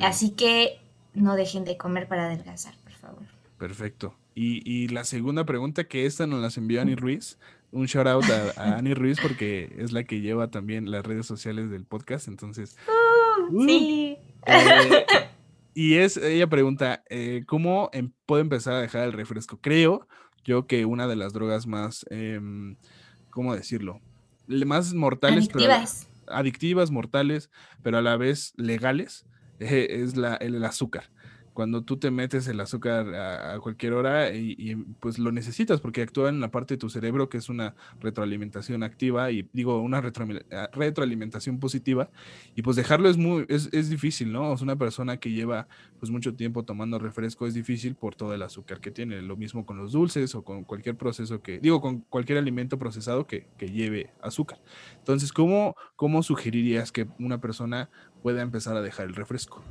[0.00, 0.80] Así que
[1.12, 3.24] no dejen de comer para adelgazar, por favor.
[3.58, 4.14] Perfecto.
[4.34, 7.38] Y, y la segunda pregunta, que esta nos las envió Ani Ruiz,
[7.74, 8.24] un shout out
[8.56, 12.28] a, Ani Ruiz porque es la que lleva también las redes sociales del podcast.
[12.28, 12.76] Entonces.
[12.88, 14.16] Uh, uh, sí.
[14.46, 15.06] Eh,
[15.74, 19.58] y es, ella pregunta, eh, ¿cómo em, puedo empezar a dejar el refresco?
[19.60, 20.06] Creo
[20.44, 22.76] yo que una de las drogas más, em,
[23.30, 24.00] ¿cómo decirlo?
[24.46, 25.48] Más mortales.
[25.48, 26.08] Adictivas.
[26.28, 27.50] adictivas, mortales,
[27.82, 29.26] pero a la vez legales,
[29.58, 31.10] eh, es la, el azúcar
[31.54, 36.28] cuando tú te metes el azúcar a, cualquier hora y, pues lo necesitas porque actúa
[36.28, 41.60] en la parte de tu cerebro que es una retroalimentación activa y digo una retroalimentación
[41.60, 42.10] positiva
[42.56, 44.52] y pues dejarlo es muy es, es difícil, ¿no?
[44.52, 45.68] Es una persona que lleva
[46.00, 49.64] pues mucho tiempo tomando refresco es difícil por todo el azúcar que tiene, lo mismo
[49.64, 53.70] con los dulces o con cualquier proceso que digo con cualquier alimento procesado que, que
[53.70, 54.58] lleve azúcar.
[54.98, 57.90] Entonces, ¿cómo, ¿cómo sugerirías que una persona
[58.22, 59.62] pueda empezar a dejar el refresco?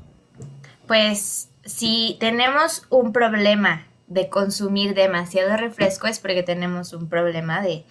[0.88, 7.86] Pues si tenemos un problema de consumir demasiado refresco es porque tenemos un problema de,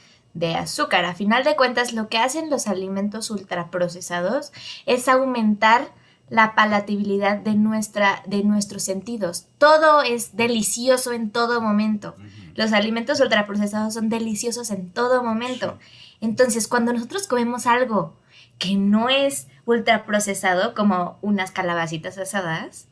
[0.56, 1.04] azúcar.
[1.04, 4.52] A final de cuentas, lo que hacen los alimentos ultraprocesados
[4.86, 5.92] es aumentar
[6.30, 9.46] la palatabilidad de, nuestra, de nuestros sentidos.
[9.58, 12.16] Todo es delicioso en todo momento.
[12.54, 15.78] Los alimentos ultraprocesados son deliciosos en todo momento.
[16.22, 18.16] Entonces, cuando nosotros comemos algo
[18.62, 22.86] que no es ultraprocesado, como unas calabacitas asadas,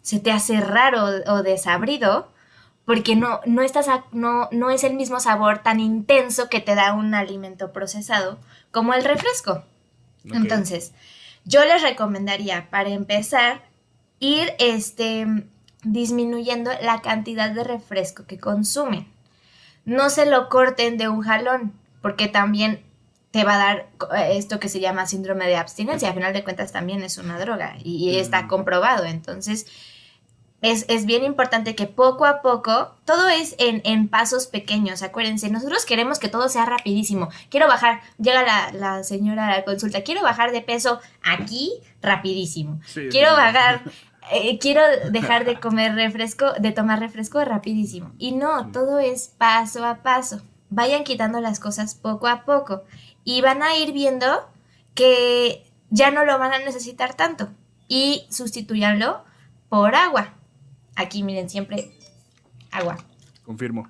[0.00, 2.30] se te hace raro o desabrido
[2.84, 6.92] porque no, no, estás no, no es el mismo sabor tan intenso que te da
[6.92, 8.38] un alimento procesado
[8.70, 9.64] como el refresco.
[10.32, 10.92] Entonces,
[11.44, 13.62] yo les recomendaría para empezar
[14.20, 15.26] ir este,
[15.82, 19.08] disminuyendo la cantidad de refresco que consumen.
[19.84, 22.85] No se lo corten de un jalón, porque también
[23.36, 26.08] te va a dar eh, esto que se llama síndrome de abstinencia.
[26.08, 28.48] A final de cuentas también es una droga y, está mm.
[28.48, 29.04] comprobado.
[29.04, 29.66] Entonces,
[30.62, 36.18] es, bien importante que poco a poco, todo es en, pasos pequeños, acuérdense, nosotros queremos
[36.18, 37.28] que todo sea rapidísimo.
[37.50, 42.80] Quiero bajar, llega la, señora a la consulta, quiero bajar de peso aquí rapidísimo.
[43.10, 43.82] quiero bajar,
[44.32, 48.12] eh, quiero dejar de comer refresco, de tomar refresco rapidísimo.
[48.16, 50.40] Y no, todo es paso a paso.
[50.70, 52.82] Vayan quitando las cosas poco a poco
[53.26, 54.48] y van a ir viendo
[54.94, 57.50] que ya no lo van a necesitar tanto
[57.88, 59.24] y sustituyanlo
[59.68, 60.32] por agua.
[60.94, 61.90] Aquí miren, siempre
[62.70, 62.96] agua.
[63.44, 63.88] Confirmo,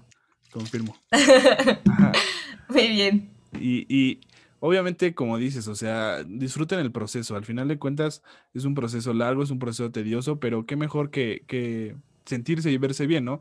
[0.51, 0.97] confirmo.
[2.69, 3.31] Muy bien.
[3.61, 4.21] Y,
[4.61, 7.37] obviamente, como dices, o sea, disfruten el proceso.
[7.37, 8.23] Al final de cuentas,
[8.55, 11.95] es un proceso largo, es un proceso tedioso, pero qué mejor que,
[12.25, 13.41] sentirse y verse bien, ¿no?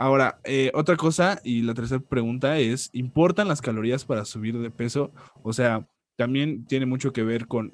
[0.00, 4.70] Ahora, eh, otra cosa y la tercera pregunta es, ¿importan las calorías para subir de
[4.70, 5.12] peso?
[5.42, 5.86] O sea,
[6.16, 7.70] también tiene mucho que ver con,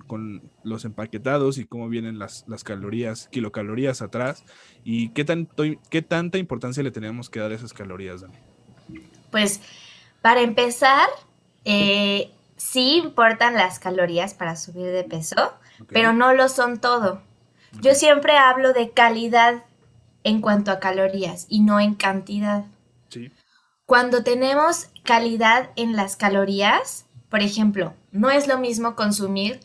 [0.65, 4.43] los empaquetados y cómo vienen las, calorías, kilocalorías atrás
[4.83, 8.35] y qué, tanto, qué tanta importancia le tenemos que dar a esas calorías, Dani.
[9.31, 9.61] Pues
[10.21, 11.07] para empezar,
[11.65, 15.55] eh, sí importan las calorías para subir de peso,
[15.87, 17.23] pero no lo son todo.
[17.81, 19.63] Yo siempre hablo de calidad
[20.27, 22.65] en cuanto a calorías y no en cantidad.
[23.11, 23.31] Sí.
[23.87, 29.61] Cuando tenemos calidad en las calorías, por ejemplo, no es lo mismo consumir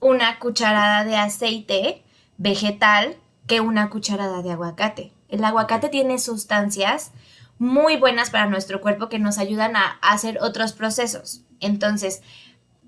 [0.00, 2.02] una cucharada de aceite
[2.38, 5.12] vegetal que una cucharada de aguacate.
[5.28, 7.12] El aguacate tiene sustancias
[7.58, 11.42] muy buenas para nuestro cuerpo que nos ayudan a hacer otros procesos.
[11.60, 12.22] Entonces,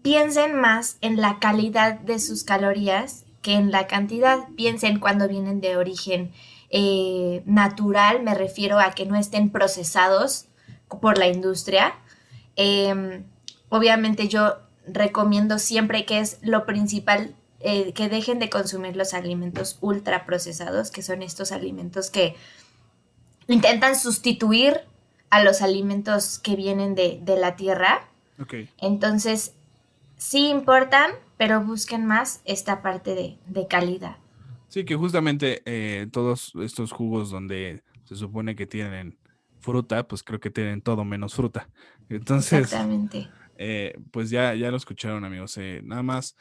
[0.00, 4.48] piensen más en la calidad de sus calorías que en la cantidad.
[4.56, 6.32] Piensen cuando vienen de origen
[6.72, 10.46] eh, natural, me refiero a que no estén procesados
[11.00, 11.94] por la industria.
[12.56, 13.24] Em,
[13.68, 14.56] obviamente yo
[14.86, 21.02] recomiendo siempre que es lo principal eh, que dejen de consumir los alimentos ultraprocesados, que
[21.02, 22.34] son estos alimentos que
[23.46, 24.80] intentan sustituir
[25.30, 28.08] a los alimentos que vienen de, la tierra.
[28.78, 29.54] Entonces,
[30.16, 33.14] sí importan, pero busquen más esta parte
[33.46, 34.16] de, calidad.
[34.72, 39.18] Sí, que justamente eh, todos estos jugos donde se supone que tienen
[39.60, 41.68] fruta, pues creo que tienen todo menos fruta.
[42.08, 43.28] Entonces, Exactamente.
[43.58, 45.58] Eh, pues ya, ya lo escucharon, amigos.
[45.82, 46.36] nada más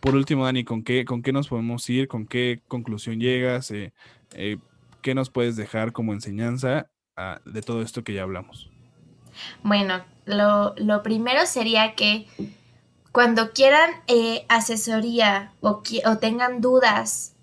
[0.00, 2.06] por último, Dani, ¿con qué, ¿con qué nos podemos ir?
[2.08, 3.70] ¿Con qué conclusión llegas?
[3.70, 3.92] Eh,
[4.34, 4.58] eh,
[5.02, 8.70] ¿Qué nos puedes dejar como enseñanza ah, de todo esto que ya hablamos?
[9.62, 12.26] Bueno, lo, primero sería que
[13.12, 17.34] cuando quieran eh, asesoría o, o, tengan dudas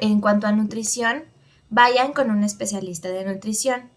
[0.00, 1.24] en cuanto a nutrición,
[1.70, 3.90] vayan con un especialista de nutrición.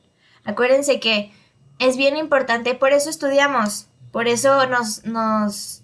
[0.43, 1.31] Acuérdense que
[1.79, 5.83] es bien importante, por eso estudiamos, por eso nos, nos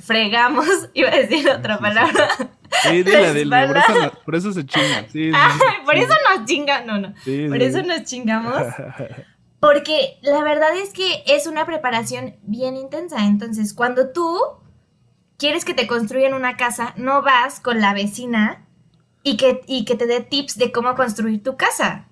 [0.00, 2.28] fregamos, iba a decir otra palabra.
[2.82, 5.06] Sí, dile, dile, por eso, por eso se chinga.
[5.10, 5.30] Sí,
[5.84, 7.14] por eso nos chinga, no, no.
[7.48, 8.62] por eso nos chingamos.
[9.60, 13.26] Porque la verdad es que es una preparación bien intensa.
[13.26, 14.38] Entonces, cuando tú
[15.36, 18.67] quieres que te construyan una casa, no vas con la vecina
[19.30, 22.06] y que, y que te dé tips de cómo construir tu casa.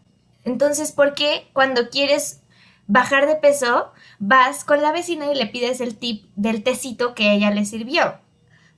[0.44, 2.42] Entonces, ¿por qué cuando quieres
[2.86, 7.32] bajar de peso, vas con la vecina y le pides el tip del tecito que
[7.32, 8.14] ella le sirvió.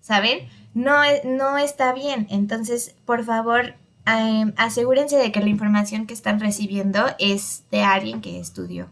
[0.01, 0.49] ¿Saben?
[0.75, 2.27] No, e, no está bien.
[2.31, 3.75] Entonces, por favor,
[4.07, 8.89] em, asegúrense de que la información que están recibiendo es de alguien que estudió.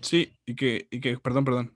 [0.00, 1.74] Sí, y que, y que, perdón, perdón.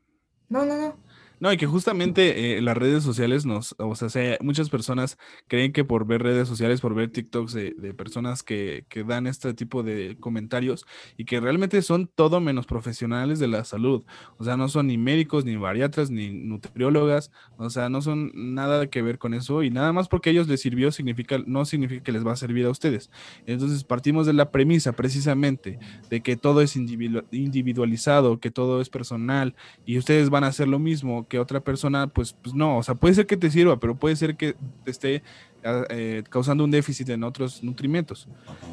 [0.49, 0.97] No, no, no.
[1.43, 5.19] No, y que justamente eh, las redes sociales nos, o sea, muchas personas
[5.49, 9.53] creen que por ver redes sociales, por ver TikToks de, personas que, que, dan este
[9.53, 10.87] tipo de comentarios
[11.17, 14.05] y que realmente son todo menos profesionales de la salud.
[14.39, 18.87] O sea, no son ni médicos, ni bariatras, ni nutriólogas, o sea, no son nada
[18.87, 22.05] que ver con eso y nada más porque a ellos les sirvió significa, no significa
[22.05, 23.11] que les va a servir a ustedes.
[23.47, 29.57] Entonces partimos de la premisa precisamente de que todo es individualizado, que todo es personal
[29.85, 32.95] y ustedes van a hacer lo mismo que otra persona, pues, pues no, o sea,
[32.95, 34.55] puede ser que te sirva, pero puede ser que
[34.85, 35.23] te esté
[35.65, 38.29] ah, eh, causando un déficit en otros nutrimentos.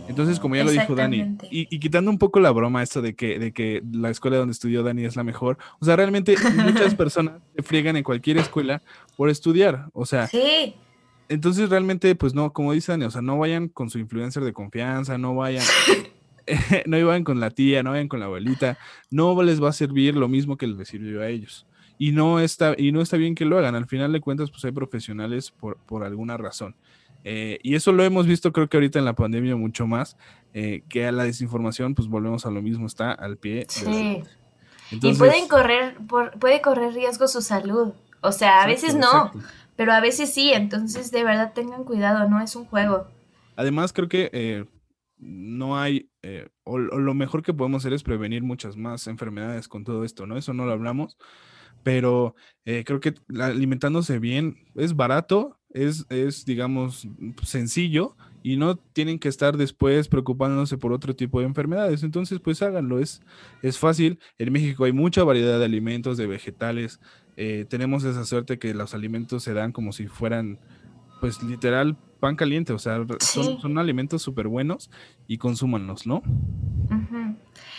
[0.10, 3.40] Entonces, como ya lo dijo Dani, y, quitando un poco la broma esto de que,
[3.40, 6.36] de que la escuela donde estudió Dani es la mejor, o sea, realmente
[6.66, 8.82] muchas personas se friegan en cualquier escuela
[9.16, 10.76] por estudiar, o sea, sí.
[11.30, 14.52] Entonces realmente, pues no, como dice Dani, o sea, no vayan con su influencer de
[14.52, 15.64] confianza, no vayan,
[16.88, 18.78] no vayan con la tía, no vayan con la abuelita,
[19.12, 21.66] no les va a servir lo mismo que les sirvió a ellos
[22.00, 23.76] y no está, y no está bien que lo hagan.
[23.76, 26.76] Al final de cuentas, pues hay profesionales por, por alguna razón.
[27.26, 30.16] Eh, y eso lo hemos visto creo que ahorita en la pandemia mucho más,
[30.54, 33.66] eh, que a la desinformación, pues volvemos a lo mismo, está al pie.
[33.68, 34.24] Sí.
[34.92, 35.98] y pueden correr,
[36.40, 37.94] puede correr riesgo su salud.
[38.22, 39.34] O sea, a veces no,
[39.76, 43.08] pero a veces sí, entonces de verdad tengan cuidado, no es un juego.
[43.58, 44.66] Además, creo que eh,
[45.18, 46.10] no hay,
[46.64, 50.38] o, lo mejor que podemos hacer es prevenir muchas más enfermedades con todo esto, ¿no?
[50.38, 51.18] Eso no lo hablamos,
[51.84, 57.08] pero eh, creo que alimentándose bien es barato, es, es, digamos,
[57.44, 62.04] sencillo y no tienen que estar después preocupándose por otro tipo de enfermedades.
[62.04, 63.22] Entonces, pues háganlo, es,
[63.62, 64.20] es fácil.
[64.38, 67.00] En México hay mucha variedad de alimentos, de vegetales.
[67.38, 70.60] Eh, tenemos esa suerte que los alimentos se dan como si fueran,
[71.20, 72.74] pues literal, pan caliente.
[72.74, 74.90] O sea, son, son alimentos súper buenos
[75.28, 76.24] y consúmanlos, ¿no?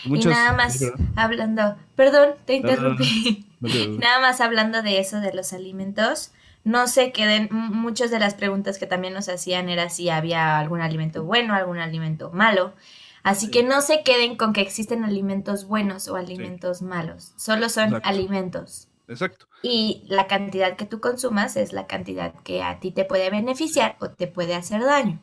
[0.04, 0.82] y nada más
[1.16, 3.46] hablando, perdón, te interrumpí.
[3.60, 6.32] Nada más hablando de eso, de los alimentos,
[6.64, 10.80] no se queden, muchas de las preguntas que también nos hacían era si había algún
[10.80, 12.74] alimento bueno, algún alimento malo.
[13.22, 18.00] Así que no se queden con que existen alimentos buenos o alimentos malos, solo son
[18.02, 18.88] alimentos.
[19.08, 19.46] Exacto.
[19.62, 23.96] Y la cantidad que tú consumas es la cantidad que a ti te puede beneficiar
[24.00, 25.20] o te puede hacer daño.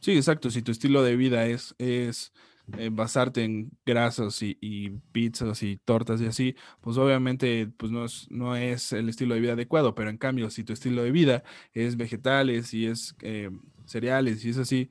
[0.00, 0.50] Sí, exacto.
[0.50, 2.32] Si tu estilo de vida es, es
[2.78, 8.26] eh, basarte en grasas y, pizzas y tortas y así, pues obviamente pues no es,
[8.30, 11.44] no es el estilo de vida adecuado, pero en cambio si tu estilo de vida
[11.74, 13.50] es vegetales y es eh,
[13.84, 14.88] cereales y es así,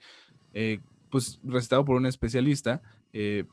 [0.53, 2.83] eh, pues recetado por un especialista,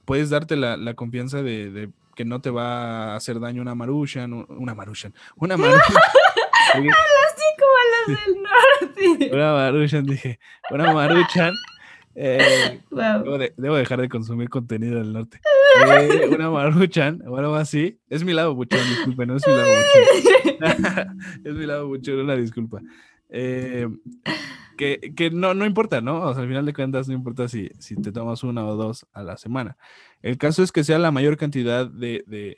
[0.04, 4.74] puedes darte la, confianza de, que no te va a hacer daño una maruchan, una
[4.74, 5.96] maruchan, una maruchan.
[7.58, 8.42] como las del
[9.16, 9.30] norte.
[9.34, 10.38] Una maruchan, dije,
[10.70, 11.54] una maruchan
[12.14, 12.80] eh,
[13.56, 15.40] debo, dejar de consumir contenido del norte.
[15.86, 17.98] Eh, una maruchan o algo así.
[18.08, 21.18] Es mi lado buchón, disculpe, no es mi lado buchón.
[21.44, 22.80] es mi lado buchón, una disculpa.
[23.28, 23.88] Eh,
[24.76, 26.22] que, que no, no importa, ¿no?
[26.22, 29.06] O sea, al final de cuentas no importa si, si te tomas una o dos
[29.12, 29.76] a la semana.
[30.22, 32.56] El caso es que sea la mayor cantidad de, de,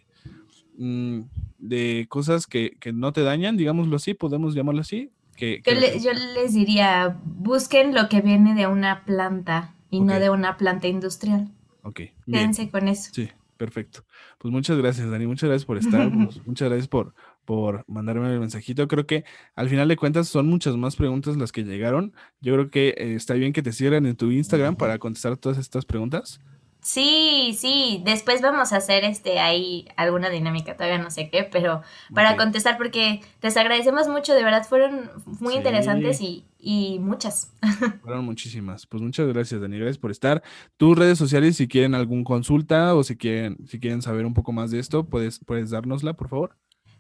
[0.79, 1.23] mm,
[1.59, 5.11] de cosas que, que, no te dañan, digámoslo así, podemos llamarlo así.
[5.43, 10.07] Que, yo, le, yo, les diría, busquen lo que viene de una planta y okay.
[10.07, 11.51] no de una planta industrial.
[11.83, 12.03] Ok.
[12.31, 13.11] Quédense con eso.
[13.13, 14.05] Sí, perfecto.
[14.39, 15.27] Pues muchas gracias, Dani.
[15.27, 16.13] Muchas gracias por estar.
[16.25, 17.13] pues, muchas gracias por,
[17.45, 18.87] por mandarme el mensajito.
[18.87, 19.25] Creo que
[19.57, 22.13] al final de cuentas son muchas más preguntas las que llegaron.
[22.41, 25.59] Yo creo que eh, está bien que te sigan en tu Instagram para contestar todas
[25.59, 26.41] estas preguntas.
[26.83, 31.81] Sí, sí, después vamos a hacer este ahí alguna dinámica, todavía no sé qué, pero
[32.13, 32.39] para okay.
[32.39, 35.09] contestar porque les agradecemos mucho, de verdad fueron
[35.39, 35.59] muy sí.
[35.59, 37.53] interesantes y, y, muchas.
[38.03, 38.85] Fueron muchísimas.
[38.87, 40.43] Pues muchas gracias, Dani, gracias por estar.
[40.77, 44.51] Tus redes sociales, si quieren algún consulta o si quieren, si quieren saber un poco
[44.51, 46.57] más de esto, puedes, puedes dárnosla, por favor.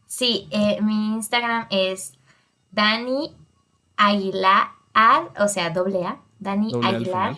[0.07, 2.13] Sí, eh, mi Instagram es
[2.71, 3.35] Dani
[3.97, 4.69] Aguilar,
[5.41, 7.37] o sea, doble A, Dani doble Aguilar,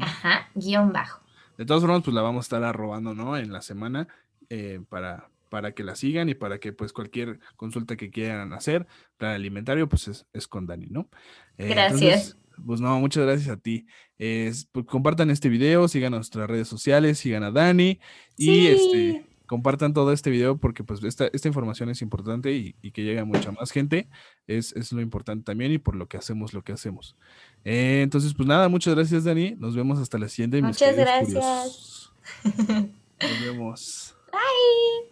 [0.00, 1.20] ajá, guion bajo.
[1.60, 3.36] De todas formas, pues la vamos a estar arrobando, ¿no?
[3.36, 4.08] En la semana
[4.48, 8.86] eh, para, para que la sigan y para que pues cualquier consulta que quieran hacer,
[9.18, 11.10] plan alimentario, pues es, es con Dani, ¿no?
[11.58, 12.02] Eh, gracias.
[12.02, 13.86] Entonces, pues no, muchas gracias a ti.
[14.16, 18.00] pues, compartan este video, sigan nuestras redes sociales, sigan a Dani
[18.38, 18.66] y sí.
[18.68, 23.02] este compartan todo este video porque pues esta, esta información es importante y, y, que
[23.02, 24.08] llegue a mucha más gente
[24.46, 27.16] es, es, lo importante también y por lo que hacemos lo que hacemos.
[27.64, 30.62] Eh, entonces pues nada, muchas gracias Dani, nos vemos hasta la siguiente.
[30.62, 32.12] Muchas gracias.
[32.44, 34.14] Nos vemos.
[34.30, 35.09] Bye.